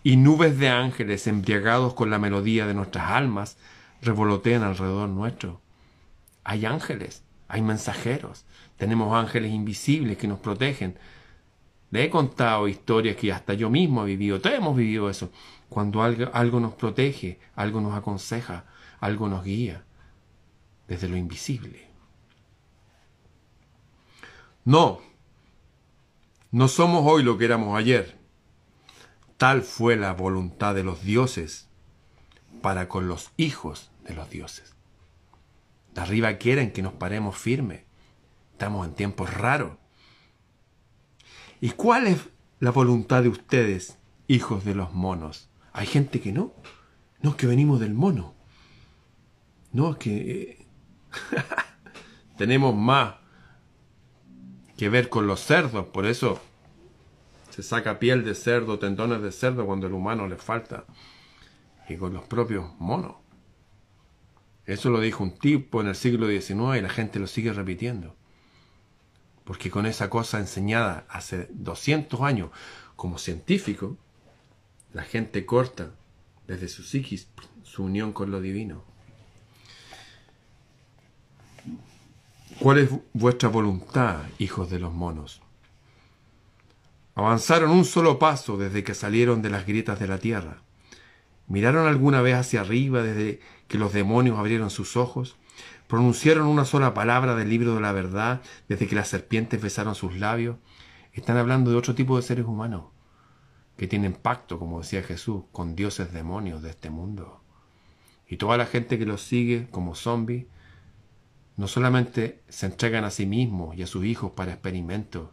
y 0.02 0.18
nubes 0.18 0.58
de 0.58 0.70
ángeles 0.70 1.28
embriagados 1.28 1.94
con 1.94 2.10
la 2.10 2.18
melodía 2.18 2.66
de 2.66 2.74
nuestras 2.74 3.12
almas 3.12 3.58
revolotean 4.02 4.64
alrededor 4.64 5.10
nuestro. 5.10 5.62
Hay 6.44 6.66
ángeles, 6.66 7.22
hay 7.50 7.62
mensajeros, 7.62 8.46
tenemos 8.78 9.16
ángeles 9.16 9.52
invisibles 9.52 10.18
que 10.18 10.28
nos 10.28 10.40
protegen. 10.40 10.98
Le 11.92 12.06
he 12.06 12.10
contado 12.10 12.68
historias 12.68 13.16
que 13.16 13.32
hasta 13.32 13.54
yo 13.54 13.70
mismo 13.70 14.02
he 14.02 14.08
vivido, 14.08 14.42
todos 14.42 14.58
hemos 14.58 14.76
vivido 14.76 15.08
eso 15.08 15.30
cuando 15.72 16.04
algo, 16.04 16.60
nos 16.60 16.74
protege, 16.74 17.40
algo 17.56 17.80
nos 17.80 17.96
aconseja, 17.96 18.66
algo 19.00 19.30
nos 19.30 19.46
guía 19.46 19.86
desde 20.86 21.08
lo 21.08 21.16
invisible. 21.16 21.88
No, 24.66 25.00
no 26.52 26.68
somos 26.68 27.06
hoy 27.06 27.24
lo 27.24 27.38
que 27.38 27.46
éramos 27.46 27.80
ayer. 27.80 28.20
Tal 29.38 29.62
fue 29.62 29.96
la 29.96 30.12
voluntad 30.12 30.76
de 30.76 30.84
los 30.84 31.04
dioses 31.04 31.70
para 32.62 32.90
con 32.90 33.08
los 33.08 33.32
hijos 33.38 33.92
de 34.04 34.14
los 34.14 34.30
dioses. 34.30 34.76
De 35.94 36.02
arriba 36.02 36.34
quieren 36.34 36.74
que 36.74 36.82
nos 36.82 36.92
paremos 36.92 37.38
firmes. 37.38 37.86
Estamos 38.52 38.86
en 38.86 38.94
tiempos 38.94 39.34
raros. 39.34 39.78
¿Y 41.62 41.70
cuál 41.70 42.08
es 42.08 42.28
la 42.60 42.72
voluntad 42.72 43.24
de 43.24 43.30
ustedes, 43.30 43.98
hijos 44.28 44.66
de 44.66 44.76
los 44.76 44.94
monos? 44.94 45.48
Hay 45.74 45.88
gente 45.88 46.20
que 46.22 46.32
no. 46.32 46.54
No 47.22 47.38
que 47.38 47.48
venimos 47.48 47.80
del 47.80 47.94
mono. 47.94 48.34
No 49.72 49.98
que 49.98 50.42
eh, 50.42 50.66
tenemos 52.38 52.76
más 52.76 53.16
que 54.78 54.90
ver 54.90 55.10
con 55.10 55.28
los 55.28 55.40
cerdos. 55.40 55.86
Por 55.88 56.06
eso 56.06 56.42
se 57.50 57.64
saca 57.64 58.00
piel 58.00 58.24
de 58.24 58.36
cerdo, 58.36 58.80
tendones 58.80 59.22
de 59.22 59.32
cerdo 59.32 59.66
cuando 59.66 59.88
el 59.88 59.94
humano 59.94 60.28
le 60.28 60.38
falta. 60.38 60.86
Y 61.88 61.98
con 61.98 62.14
los 62.14 62.24
propios 62.24 62.72
monos. 62.80 63.16
Eso 64.66 64.90
lo 64.90 65.00
dijo 65.00 65.24
un 65.24 65.38
tipo 65.38 65.82
en 65.82 65.88
el 65.88 65.96
siglo 65.96 66.28
XIX 66.28 66.78
y 66.78 66.82
la 66.82 66.90
gente 66.90 67.20
lo 67.20 67.28
sigue 67.28 67.52
repitiendo. 67.52 68.16
Porque 69.44 69.70
con 69.70 69.86
esa 69.86 70.10
cosa 70.10 70.40
enseñada 70.40 71.06
hace 71.10 71.48
200 71.52 72.22
años 72.22 72.52
como 72.96 73.18
científico, 73.18 73.98
la 74.94 75.04
gente 75.04 75.46
corta 75.46 75.92
desde 76.48 76.68
su 76.68 76.84
psiquis 76.84 77.28
su 77.64 77.84
unión 77.84 78.12
con 78.12 78.32
lo 78.32 78.42
divino. 78.42 78.84
¿Cuál 82.60 82.80
es 82.80 82.90
vuestra 83.14 83.50
voluntad, 83.50 84.24
hijos 84.38 84.70
de 84.70 84.80
los 84.80 84.94
monos? 84.94 85.42
Avanzaron 87.16 87.72
un 87.72 87.86
solo 87.86 88.20
paso 88.20 88.58
desde 88.58 88.84
que 88.84 88.94
salieron 88.94 89.42
de 89.42 89.50
las 89.50 89.66
grietas 89.66 90.00
de 90.00 90.08
la 90.08 90.18
tierra. 90.18 90.62
¿Miraron 91.48 91.88
alguna 91.88 92.22
vez 92.22 92.36
hacia 92.36 92.62
arriba 92.62 93.02
desde 93.02 93.40
que 93.68 93.78
los 93.78 93.94
demonios 93.94 94.38
abrieron 94.38 94.70
sus 94.70 94.96
ojos? 94.96 95.38
¿Pronunciaron 95.88 96.48
una 96.48 96.66
sola 96.66 96.94
palabra 96.94 97.36
del 97.36 97.50
libro 97.50 97.76
de 97.76 97.82
la 97.82 97.92
verdad 97.92 98.42
desde 98.68 98.88
que 98.88 98.96
las 98.96 99.08
serpientes 99.08 99.62
besaron 99.62 99.96
sus 99.96 100.18
labios? 100.18 100.58
Están 101.14 101.38
hablando 101.38 101.72
de 101.72 101.78
otro 101.78 101.96
tipo 101.96 102.16
de 102.16 102.24
seres 102.24 102.46
humanos 102.46 102.91
que 103.78 103.88
tienen 103.88 104.14
pacto, 104.14 104.60
como 104.60 104.80
decía 104.80 105.04
Jesús, 105.04 105.44
con 105.52 105.76
dioses 105.76 106.14
demonios 106.14 106.62
de 106.62 106.70
este 106.70 106.90
mundo. 106.90 107.42
Y 108.28 108.38
toda 108.38 108.58
la 108.58 108.66
gente 108.66 108.98
que 108.98 109.06
los 109.06 109.22
sigue 109.22 109.68
como 109.72 109.96
zombies, 109.96 110.46
no 111.58 111.68
solamente 111.68 112.42
se 112.48 112.66
entregan 112.66 113.04
a 113.04 113.12
sí 113.12 113.26
mismos 113.26 113.76
y 113.76 113.84
a 113.84 113.88
sus 113.88 114.06
hijos 114.06 114.32
para 114.32 114.54
experimentos 114.54 115.30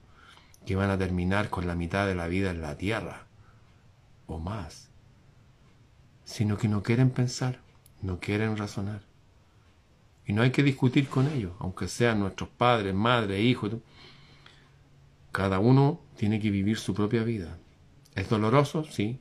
que 0.67 0.77
van 0.77 0.91
a 0.91 0.99
terminar 0.99 1.49
con 1.49 1.67
la 1.67 1.75
mitad 1.75 2.07
de 2.07 2.15
la 2.15 2.27
vida 2.27 2.51
en 2.51 2.61
la 2.61 2.77
tierra, 2.77 3.27
o 4.27 4.39
más, 4.39 4.91
sino 6.25 6.59
que 6.59 6.69
no 6.69 6.83
quieren 6.83 7.11
pensar, 7.11 7.61
no 8.03 8.21
quieren 8.21 8.57
razonar. 8.57 9.01
Y 10.27 10.35
no 10.35 10.43
hay 10.43 10.51
que 10.51 10.63
discutir 10.63 11.09
con 11.09 11.27
ellos, 11.29 11.53
aunque 11.59 11.89
sean 11.89 12.21
nuestros 12.21 12.51
padres, 12.51 12.95
madres, 12.95 13.41
hijos. 13.41 13.73
Cada 15.33 15.59
uno 15.59 16.01
tiene 16.17 16.39
que 16.39 16.51
vivir 16.51 16.77
su 16.77 16.93
propia 16.93 17.23
vida. 17.23 17.57
Es 18.19 18.29
doloroso, 18.29 18.83
sí. 18.83 19.21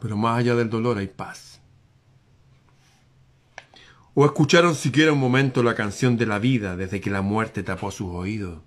Pero 0.00 0.16
más 0.16 0.38
allá 0.38 0.54
del 0.54 0.70
dolor 0.70 0.96
hay 0.96 1.08
paz. 1.08 1.60
¿O 4.14 4.24
escucharon 4.24 4.74
siquiera 4.74 5.12
un 5.12 5.18
momento 5.18 5.62
la 5.62 5.74
canción 5.74 6.16
de 6.16 6.24
la 6.24 6.38
vida 6.38 6.76
desde 6.76 7.02
que 7.02 7.10
la 7.10 7.20
muerte 7.20 7.62
tapó 7.62 7.90
sus 7.90 8.08
oídos? 8.08 8.62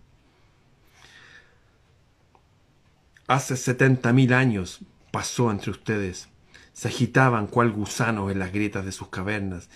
Hace 3.27 3.57
setenta 3.57 4.13
mil 4.13 4.31
años 4.33 4.81
pasó 5.09 5.49
entre 5.49 5.71
ustedes. 5.71 6.29
Se 6.73 6.89
agitaban 6.89 7.47
cual 7.47 7.71
gusanos 7.71 8.31
en 8.31 8.37
las 8.37 8.53
grietas 8.53 8.85
de 8.85 8.91
sus 8.91 9.07
cavernas, 9.07 9.67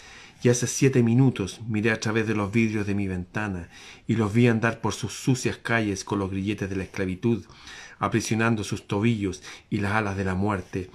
y 0.44 0.50
hace 0.50 0.68
siete 0.68 1.04
minutos 1.04 1.62
miré 1.68 1.92
a 1.92 2.00
través 2.00 2.28
de 2.28 2.34
los 2.34 2.52
vidrios 2.52 2.88
de 2.88 2.96
mi 2.96 3.08
ventana 3.08 3.70
y 4.08 4.16
los 4.16 4.34
vi 4.34 4.48
andar 4.48 4.82
por 4.82 4.94
sus 4.94 5.14
sucias 5.14 5.58
calles 5.58 6.04
con 6.04 6.20
los 6.20 6.32
grilletes 6.32 6.70
de 6.70 6.76
la 6.76 6.84
esclavitud, 6.84 7.46
aprisionando 8.00 8.64
sus 8.64 8.88
tobillos 8.88 9.44
y 9.70 9.78
las 9.78 9.94
alas 9.94 10.18
de 10.18 10.26
la 10.26 10.34
muerte, 10.34 10.90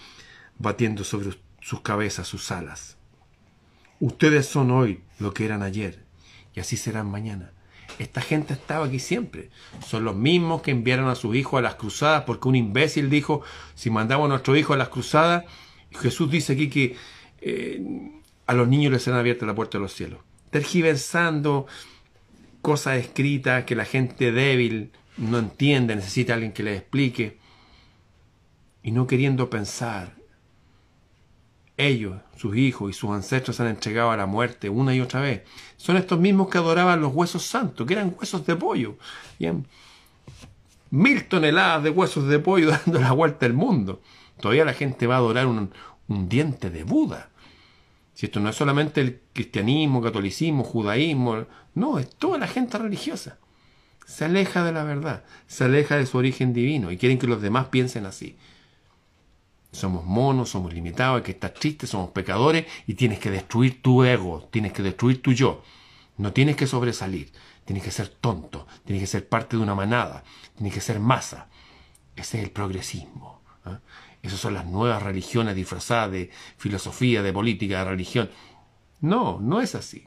batiendo 0.59 1.05
sobre 1.05 1.39
sus 1.61 1.81
cabezas 1.81 2.27
sus 2.27 2.51
alas. 2.51 2.97
Ustedes 4.01 4.47
son 4.47 4.71
hoy 4.71 5.01
lo 5.19 5.33
que 5.33 5.45
eran 5.45 5.63
ayer, 5.63 6.05
y 6.55 6.61
así 6.61 6.77
serán 6.77 7.11
mañana. 7.11 7.53
Esta 7.99 8.21
gente 8.21 8.53
estaba 8.53 8.87
aquí 8.87 8.99
siempre. 8.99 9.51
Son 9.87 10.05
los 10.05 10.17
mismos 10.17 10.61
que 10.61 10.71
enviaron 10.71 11.09
a 11.09 11.15
sus 11.15 11.35
hijos 11.35 11.59
a 11.59 11.63
las 11.63 11.77
cruzadas, 11.77 12.25
porque 12.25 12.49
un 12.49 12.57
imbécil 12.57 13.09
dijo, 13.09 13.43
si 13.75 13.91
mandamos 13.91 14.27
a 14.27 14.29
nuestro 14.29 14.57
hijo 14.57 14.75
a 14.75 14.77
las 14.77 14.89
cruzadas, 14.89 15.45
Jesús 15.93 16.31
dice 16.31 16.55
aquí 16.55 16.69
que 16.69 16.97
eh, 17.41 17.81
a 18.47 18.55
los 18.55 18.69
niños 18.69 18.93
les 18.93 19.03
serán 19.03 19.21
abiertas 19.21 19.47
la 19.47 19.55
puerta 19.55 19.79
de 19.79 19.83
los 19.83 19.93
cielos. 19.93 20.21
Tergiversando 20.51 21.67
cosas 22.63 22.97
escritas 22.99 23.65
que 23.65 23.77
la 23.77 23.85
gente 23.85 24.33
débil 24.33 24.91
no 25.17 25.39
entiende, 25.39 25.97
necesita 25.97 26.35
alguien 26.35 26.53
que 26.53 26.63
le 26.63 26.77
explique, 26.77 27.39
y 28.83 28.93
no 28.93 29.07
queriendo 29.07 29.51
pensar, 29.51 30.15
ellos, 31.77 32.17
sus 32.37 32.57
hijos 32.57 32.91
y 32.91 32.95
sus 32.95 33.11
ancestros 33.11 33.57
se 33.57 33.63
han 33.63 33.69
entregado 33.69 34.11
a 34.11 34.17
la 34.17 34.27
muerte 34.27 34.71
una 34.71 34.95
y 34.95 35.01
otra 35.01 35.21
vez. 35.21 35.43
Son 35.77 35.97
estos 35.97 36.19
mismos 36.19 36.49
que 36.49 36.59
adoraban 36.59 37.01
los 37.01 37.13
huesos 37.15 37.43
santos, 37.45 37.87
que 37.87 37.95
eran 37.95 38.15
huesos 38.19 38.47
de 38.47 38.57
pollo. 38.57 38.97
Mil 40.91 41.25
toneladas 41.29 41.83
de 41.83 41.91
huesos 41.91 42.29
de 42.29 42.39
pollo 42.39 42.71
dando 42.85 43.01
la 43.01 43.13
vuelta 43.13 43.45
al 43.45 43.53
mundo. 43.53 44.01
Todavía 44.41 44.65
la 44.65 44.73
gente 44.73 45.07
va 45.07 45.17
a 45.17 45.19
adorar 45.19 45.47
un 45.47 46.29
diente 46.29 46.71
de 46.71 46.85
Buda. 46.85 47.31
Si 48.17 48.27
esto 48.27 48.41
no 48.41 48.51
es 48.51 48.57
solamente 48.57 49.01
el 49.01 49.21
cristianismo, 49.33 50.03
catolicismo, 50.03 50.65
judaísmo, 50.65 51.47
no, 51.75 52.01
es 52.01 52.11
toda 52.17 52.39
la 52.39 52.49
gente 52.49 52.77
religiosa 52.77 53.39
se 54.07 54.25
aleja 54.25 54.65
de 54.65 54.73
la 54.73 54.85
verdad, 54.85 55.25
se 55.49 55.65
aleja 55.65 55.97
de 55.97 56.07
su 56.07 56.17
origen 56.17 56.55
divino 56.55 56.91
y 56.91 56.97
quieren 56.97 57.19
que 57.19 57.27
los 57.27 57.43
demás 57.43 57.67
piensen 57.67 58.07
así. 58.07 58.39
Somos 59.73 60.05
monos, 60.05 60.51
somos 60.51 60.73
limitados, 60.73 61.19
hay 61.19 61.23
que 61.23 61.33
estar 61.33 61.51
tristes, 61.51 61.91
somos 61.91 62.11
pecadores 62.11 62.67
y 62.87 62.95
tienes 62.95 63.19
que 63.19 63.31
destruir 63.31 63.83
tu 63.83 64.05
ego, 64.05 64.49
tienes 64.51 64.73
que 64.73 64.83
destruir 64.83 65.21
tu 65.21 65.33
yo. 65.33 65.63
No 66.17 66.33
tienes 66.33 66.57
que 66.57 66.67
sobresalir, 66.67 67.31
tienes 67.67 67.85
que 67.85 67.91
ser 67.91 68.09
tonto, 68.09 68.67
tienes 68.85 69.03
que 69.03 69.09
ser 69.09 69.29
parte 69.29 69.57
de 69.57 69.63
una 69.63 69.75
manada, 69.75 70.25
tienes 70.55 70.73
que 70.73 70.81
ser 70.81 71.01
masa. 71.01 71.49
Ese 72.15 72.39
es 72.39 72.45
el 72.45 72.51
progresismo. 72.51 73.36
¿Ah? 73.67 73.81
Esas 74.23 74.41
son 74.41 74.55
las 74.55 74.67
nuevas 74.67 75.03
religiones 75.03 75.55
disfrazadas 75.55 76.11
de 76.11 76.31
filosofía, 76.57 77.23
de 77.23 77.33
política, 77.33 77.79
de 77.79 77.85
religión. 77.85 78.31
No, 79.01 79.39
no 79.41 79.61
es 79.61 79.75
así. 79.75 80.07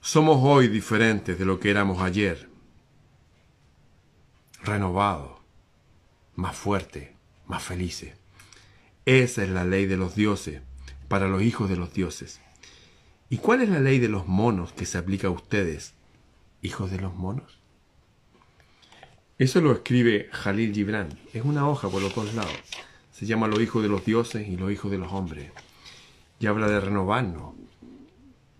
Somos 0.00 0.38
hoy 0.40 0.68
diferentes 0.68 1.36
de 1.36 1.44
lo 1.44 1.58
que 1.58 1.70
éramos 1.70 2.00
ayer, 2.00 2.48
renovados, 4.62 5.40
más 6.36 6.54
fuertes, 6.54 7.10
más 7.46 7.62
felices. 7.62 8.14
Esa 9.04 9.42
es 9.42 9.48
la 9.48 9.64
ley 9.64 9.86
de 9.86 9.96
los 9.96 10.14
dioses 10.14 10.62
para 11.08 11.26
los 11.26 11.42
hijos 11.42 11.68
de 11.68 11.76
los 11.76 11.92
dioses. 11.92 12.40
¿Y 13.28 13.38
cuál 13.38 13.62
es 13.62 13.68
la 13.68 13.80
ley 13.80 13.98
de 13.98 14.08
los 14.08 14.28
monos 14.28 14.72
que 14.72 14.86
se 14.86 14.98
aplica 14.98 15.26
a 15.26 15.32
ustedes, 15.32 15.94
hijos 16.62 16.92
de 16.92 17.00
los 17.00 17.14
monos? 17.14 17.58
Eso 19.38 19.60
lo 19.60 19.72
escribe 19.72 20.30
Jalil 20.32 20.72
Gibran. 20.72 21.18
Es 21.34 21.44
una 21.44 21.68
hoja 21.68 21.90
por 21.90 22.00
los 22.00 22.14
dos 22.14 22.32
lados. 22.34 22.56
Se 23.12 23.26
llama 23.26 23.48
Los 23.48 23.60
hijos 23.60 23.82
de 23.82 23.88
los 23.88 24.04
dioses 24.04 24.48
y 24.48 24.56
los 24.56 24.72
hijos 24.72 24.90
de 24.90 24.98
los 24.98 25.12
hombres. 25.12 25.50
Y 26.40 26.46
habla 26.46 26.68
de 26.68 26.80
renovarnos, 26.80 27.54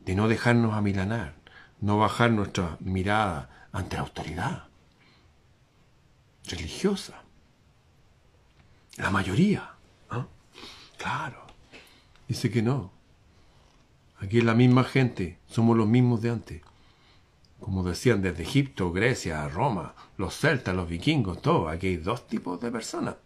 de 0.04 0.14
no 0.14 0.28
dejarnos 0.28 0.74
amilanar, 0.74 1.34
no 1.80 1.98
bajar 1.98 2.30
nuestra 2.30 2.76
mirada 2.80 3.68
ante 3.72 3.96
la 3.96 4.02
autoridad 4.02 4.64
religiosa. 6.48 7.22
La 8.96 9.10
mayoría. 9.10 9.70
¿ah? 10.10 10.26
Claro. 10.98 11.46
Dice 12.28 12.50
que 12.50 12.62
no. 12.62 12.92
Aquí 14.18 14.38
es 14.38 14.44
la 14.44 14.54
misma 14.54 14.84
gente, 14.84 15.38
somos 15.46 15.76
los 15.76 15.86
mismos 15.86 16.22
de 16.22 16.30
antes. 16.30 16.62
Como 17.60 17.82
decían 17.82 18.22
desde 18.22 18.42
Egipto, 18.42 18.92
Grecia, 18.92 19.48
Roma, 19.48 19.94
los 20.18 20.38
celtas, 20.38 20.74
los 20.74 20.88
vikingos, 20.88 21.40
todo. 21.40 21.68
Aquí 21.68 21.88
hay 21.88 21.96
dos 21.96 22.26
tipos 22.26 22.60
de 22.60 22.70
personas. 22.70 23.16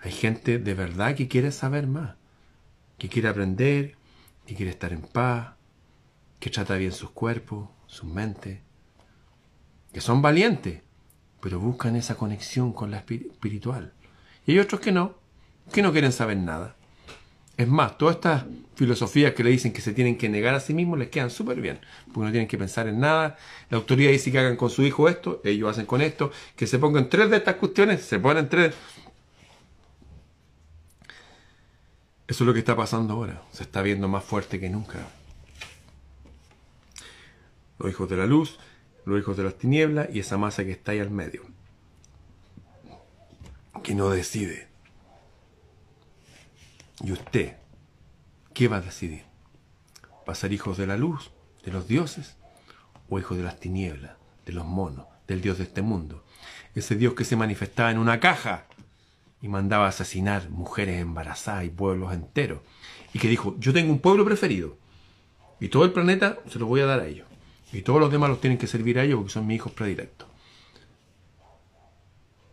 Hay 0.00 0.12
gente 0.12 0.58
de 0.58 0.74
verdad 0.74 1.14
que 1.14 1.28
quiere 1.28 1.52
saber 1.52 1.86
más, 1.86 2.16
que 2.98 3.08
quiere 3.08 3.28
aprender, 3.28 3.96
que 4.46 4.56
quiere 4.56 4.72
estar 4.72 4.92
en 4.92 5.02
paz, 5.02 5.54
que 6.40 6.50
trata 6.50 6.74
bien 6.74 6.90
sus 6.90 7.10
cuerpos, 7.10 7.68
sus 7.86 8.10
mentes, 8.10 8.58
que 9.92 10.00
son 10.00 10.20
valientes, 10.20 10.82
pero 11.40 11.60
buscan 11.60 11.94
esa 11.94 12.16
conexión 12.16 12.72
con 12.72 12.90
la 12.90 12.98
espiritual. 12.98 13.92
Y 14.44 14.52
hay 14.52 14.58
otros 14.58 14.80
que 14.80 14.90
no, 14.90 15.14
que 15.72 15.82
no 15.82 15.92
quieren 15.92 16.12
saber 16.12 16.38
nada. 16.38 16.76
Es 17.56 17.68
más, 17.68 17.98
todas 17.98 18.16
estas 18.16 18.44
filosofías 18.74 19.34
que 19.34 19.44
le 19.44 19.50
dicen 19.50 19.72
que 19.72 19.80
se 19.80 19.92
tienen 19.92 20.16
que 20.16 20.28
negar 20.28 20.54
a 20.54 20.60
sí 20.60 20.74
mismos 20.74 20.98
les 20.98 21.08
quedan 21.08 21.30
súper 21.30 21.60
bien, 21.60 21.78
porque 22.06 22.26
no 22.26 22.30
tienen 22.30 22.48
que 22.48 22.58
pensar 22.58 22.88
en 22.88 22.98
nada. 22.98 23.36
La 23.68 23.76
autoridad 23.76 24.10
dice 24.10 24.32
que 24.32 24.38
hagan 24.38 24.56
con 24.56 24.70
su 24.70 24.82
hijo 24.82 25.08
esto, 25.08 25.40
ellos 25.44 25.70
hacen 25.70 25.86
con 25.86 26.00
esto, 26.00 26.32
que 26.56 26.66
se 26.66 26.78
pongan 26.78 27.08
tres 27.08 27.30
de 27.30 27.36
estas 27.36 27.56
cuestiones, 27.56 28.02
se 28.02 28.18
ponen 28.18 28.48
tres. 28.48 28.74
Eso 32.26 32.44
es 32.44 32.46
lo 32.46 32.54
que 32.54 32.60
está 32.60 32.74
pasando 32.74 33.14
ahora, 33.14 33.42
se 33.52 33.64
está 33.64 33.82
viendo 33.82 34.08
más 34.08 34.24
fuerte 34.24 34.58
que 34.58 34.70
nunca. 34.70 35.06
Los 37.78 37.90
hijos 37.90 38.08
de 38.08 38.16
la 38.16 38.26
luz, 38.26 38.58
los 39.04 39.20
hijos 39.20 39.36
de 39.36 39.44
las 39.44 39.58
tinieblas 39.58 40.08
y 40.12 40.20
esa 40.20 40.38
masa 40.38 40.64
que 40.64 40.72
está 40.72 40.92
ahí 40.92 41.00
al 41.00 41.10
medio, 41.10 41.42
que 43.82 43.94
no 43.94 44.08
decide. 44.08 44.71
¿Y 47.02 47.12
usted 47.12 47.56
qué 48.54 48.68
va 48.68 48.76
a 48.76 48.80
decidir? 48.80 49.24
¿Va 50.28 50.32
a 50.32 50.36
ser 50.36 50.52
hijos 50.52 50.76
de 50.78 50.86
la 50.86 50.96
luz, 50.96 51.32
de 51.64 51.72
los 51.72 51.88
dioses, 51.88 52.36
o 53.08 53.18
hijos 53.18 53.36
de 53.36 53.42
las 53.42 53.58
tinieblas, 53.58 54.12
de 54.46 54.52
los 54.52 54.64
monos, 54.64 55.06
del 55.26 55.40
dios 55.40 55.58
de 55.58 55.64
este 55.64 55.82
mundo? 55.82 56.24
Ese 56.74 56.94
dios 56.94 57.14
que 57.14 57.24
se 57.24 57.36
manifestaba 57.36 57.90
en 57.90 57.98
una 57.98 58.20
caja 58.20 58.66
y 59.40 59.48
mandaba 59.48 59.88
asesinar 59.88 60.48
mujeres 60.48 61.00
embarazadas 61.00 61.64
y 61.64 61.70
pueblos 61.70 62.14
enteros. 62.14 62.60
Y 63.12 63.18
que 63.18 63.28
dijo, 63.28 63.56
yo 63.58 63.72
tengo 63.72 63.92
un 63.92 63.98
pueblo 63.98 64.24
preferido 64.24 64.76
y 65.60 65.68
todo 65.68 65.84
el 65.84 65.92
planeta 65.92 66.38
se 66.48 66.58
lo 66.58 66.66
voy 66.66 66.80
a 66.80 66.86
dar 66.86 67.00
a 67.00 67.06
ellos. 67.06 67.26
Y 67.72 67.82
todos 67.82 68.00
los 68.00 68.12
demás 68.12 68.30
los 68.30 68.40
tienen 68.40 68.58
que 68.58 68.66
servir 68.66 68.98
a 68.98 69.02
ellos 69.02 69.16
porque 69.18 69.32
son 69.32 69.46
mis 69.46 69.56
hijos 69.56 69.72
predilectos. 69.72 70.28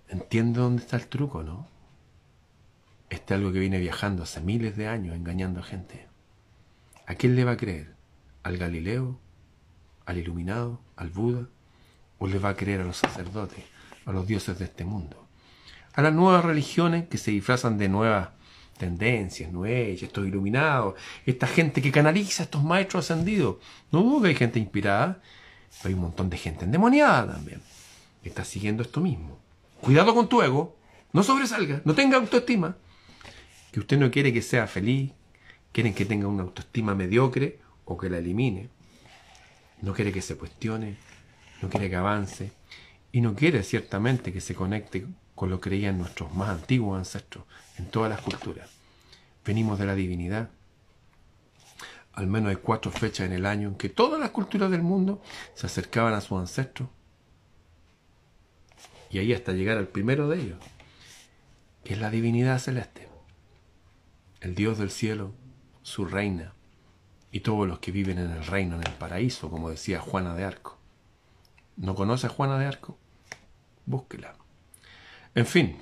Entiendo 0.08 0.62
dónde 0.62 0.82
está 0.82 0.96
el 0.96 1.08
truco, 1.08 1.44
¿no? 1.44 1.68
Este 3.10 3.34
es 3.34 3.38
algo 3.40 3.52
que 3.52 3.60
viene 3.60 3.80
viajando 3.80 4.24
hace 4.24 4.42
miles 4.42 4.78
de 4.78 4.88
años 4.88 5.16
engañando 5.16 5.60
a 5.60 5.64
gente. 5.64 6.08
¿A 7.06 7.16
quién 7.16 7.36
le 7.36 7.44
va 7.44 7.52
a 7.52 7.58
creer? 7.58 7.96
¿Al 8.44 8.58
Galileo? 8.58 9.20
¿Al 10.06 10.18
iluminado? 10.18 10.80
¿Al 10.96 11.10
Buda? 11.10 11.48
¿O 12.20 12.28
le 12.28 12.40
va 12.40 12.50
a 12.50 12.56
creer 12.56 12.82
a 12.82 12.86
los 12.86 12.98
sacerdotes? 12.98 13.64
¿A 14.06 14.12
los 14.12 14.28
dioses 14.28 14.60
de 14.60 14.66
este 14.66 14.86
mundo? 14.86 15.28
¿A 15.94 16.02
las 16.02 16.14
nuevas 16.14 16.46
religiones 16.46 17.08
que 17.08 17.18
se 17.18 17.32
disfrazan 17.32 17.78
de 17.78 17.90
nuevas 17.90 18.30
tendencias, 18.78 19.52
nuevas, 19.52 20.02
estos 20.02 20.28
iluminados, 20.28 20.96
esta 21.26 21.48
gente 21.48 21.82
que 21.82 21.92
canaliza 21.92 22.44
a 22.44 22.46
estos 22.46 22.64
maestros 22.64 23.06
ascendidos? 23.06 23.58
No 23.92 24.02
dudo 24.04 24.22
que 24.22 24.28
hay 24.30 24.36
gente 24.36 24.60
inspirada, 24.60 25.22
pero 25.78 25.90
hay 25.90 25.94
un 25.96 26.02
montón 26.02 26.30
de 26.30 26.38
gente 26.38 26.66
endemoniada 26.66 27.34
también 27.34 27.62
está 28.24 28.44
siguiendo 28.44 28.84
esto 28.84 29.02
mismo. 29.02 29.38
Cuidado 29.82 30.14
con 30.14 30.28
tu 30.28 30.42
ego, 30.42 30.76
no 31.14 31.24
sobresalga, 31.24 31.82
no 31.86 31.94
tenga 31.96 32.18
autoestima 32.18 32.76
que 33.72 33.80
usted 33.80 33.98
no 33.98 34.12
quiere 34.12 34.34
que 34.34 34.42
sea 34.42 34.68
feliz, 34.68 35.12
quieren 35.72 35.94
que 35.94 36.06
tenga 36.06 36.28
una 36.28 36.44
autoestima 36.44 36.96
mediocre 36.96 37.60
o 37.86 37.98
que 37.98 38.10
la 38.10 38.18
elimine, 38.18 38.70
no 39.82 39.94
quiere 39.94 40.12
que 40.12 40.22
se 40.22 40.38
cuestione, 40.38 40.98
no 41.62 41.70
quiere 41.70 41.90
que 41.90 41.96
avance 41.96 42.52
y 43.12 43.22
no 43.22 43.36
quiere 43.36 43.64
ciertamente 43.64 44.34
que 44.34 44.42
se 44.42 44.56
conecte 44.56 45.06
con 45.36 45.50
lo 45.50 45.60
que 45.60 45.70
creían 45.70 45.98
nuestros 45.98 46.34
más 46.34 46.50
antiguos 46.50 46.98
ancestros 46.98 47.46
en 47.78 47.86
todas 47.86 48.10
las 48.10 48.22
culturas. 48.22 48.70
Venimos 49.46 49.80
de 49.80 49.86
la 49.86 49.96
divinidad. 49.96 50.50
Al 52.14 52.28
menos 52.28 52.50
hay 52.50 52.58
cuatro 52.58 52.92
fechas 52.92 53.28
en 53.28 53.34
el 53.34 53.46
año 53.46 53.70
en 53.70 53.76
que 53.76 53.88
todas 53.88 54.20
las 54.20 54.32
culturas 54.32 54.70
del 54.70 54.82
mundo 54.82 55.22
se 55.54 55.68
acercaban 55.68 56.14
a 56.14 56.22
sus 56.22 56.40
ancestros. 56.40 56.90
Y 59.10 59.20
ahí 59.20 59.34
hasta 59.34 59.54
llegar 59.54 59.78
al 59.78 59.88
primero 59.88 60.28
de 60.28 60.42
ellos, 60.42 60.60
que 61.84 61.94
es 61.94 62.00
la 62.00 62.12
divinidad 62.12 62.60
celeste 62.60 63.09
el 64.42 64.56
Dios 64.56 64.78
del 64.78 64.92
cielo, 64.92 65.34
su 65.82 66.06
reina, 66.06 66.54
y 67.32 67.42
todos 67.42 67.68
los 67.68 67.80
que 67.80 67.92
viven 67.92 68.18
en 68.18 68.32
el 68.32 68.46
reino, 68.46 68.76
en 68.76 68.88
el 68.88 68.94
paraíso, 68.94 69.50
como 69.50 69.70
decía 69.70 70.00
Juana 70.00 70.34
de 70.36 70.44
Arco. 70.44 70.78
¿No 71.78 71.96
conoce 71.96 72.28
a 72.28 72.30
Juana 72.30 72.58
de 72.58 72.66
Arco? 72.66 72.98
Búsquela. 73.86 74.36
En 75.36 75.46
fin, 75.46 75.78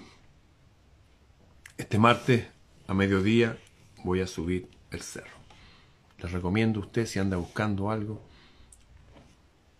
este 1.77 1.97
martes 1.97 2.47
a 2.87 2.93
mediodía 2.93 3.57
voy 4.03 4.21
a 4.21 4.27
subir 4.27 4.69
el 4.91 5.01
cerro. 5.01 5.37
Les 6.19 6.31
recomiendo 6.31 6.79
a 6.79 6.83
usted 6.83 7.05
si 7.05 7.19
anda 7.19 7.37
buscando 7.37 7.91
algo. 7.91 8.21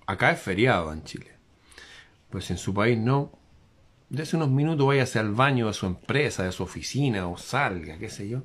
Acá 0.06 0.32
es 0.32 0.40
feriado 0.40 0.94
en 0.94 1.04
Chile. 1.04 1.32
Pues 2.30 2.50
en 2.52 2.58
su 2.58 2.74
país 2.74 2.98
no. 2.98 3.32
Dese 4.10 4.38
unos 4.38 4.50
minutos, 4.50 4.88
váyase 4.88 5.20
al 5.20 5.34
baño 5.34 5.68
de 5.68 5.74
su 5.74 5.86
empresa, 5.86 6.44
de 6.44 6.54
su 6.54 6.64
oficina, 6.64 7.28
o 7.28 7.38
salga, 7.38 7.98
qué 7.98 8.10
sé 8.10 8.30
yo 8.30 8.44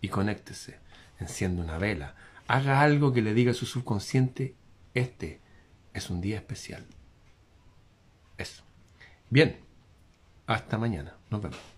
y 0.00 0.08
conéctese, 0.08 0.78
enciende 1.18 1.62
una 1.62 1.78
vela, 1.78 2.14
haga 2.48 2.80
algo 2.80 3.12
que 3.12 3.22
le 3.22 3.34
diga 3.34 3.50
a 3.50 3.54
su 3.54 3.66
subconsciente, 3.66 4.54
este 4.94 5.40
es 5.94 6.10
un 6.10 6.20
día 6.20 6.36
especial. 6.36 6.86
Eso. 8.38 8.62
Bien, 9.30 9.60
hasta 10.46 10.78
mañana, 10.78 11.16
nos 11.30 11.42
vemos. 11.42 11.75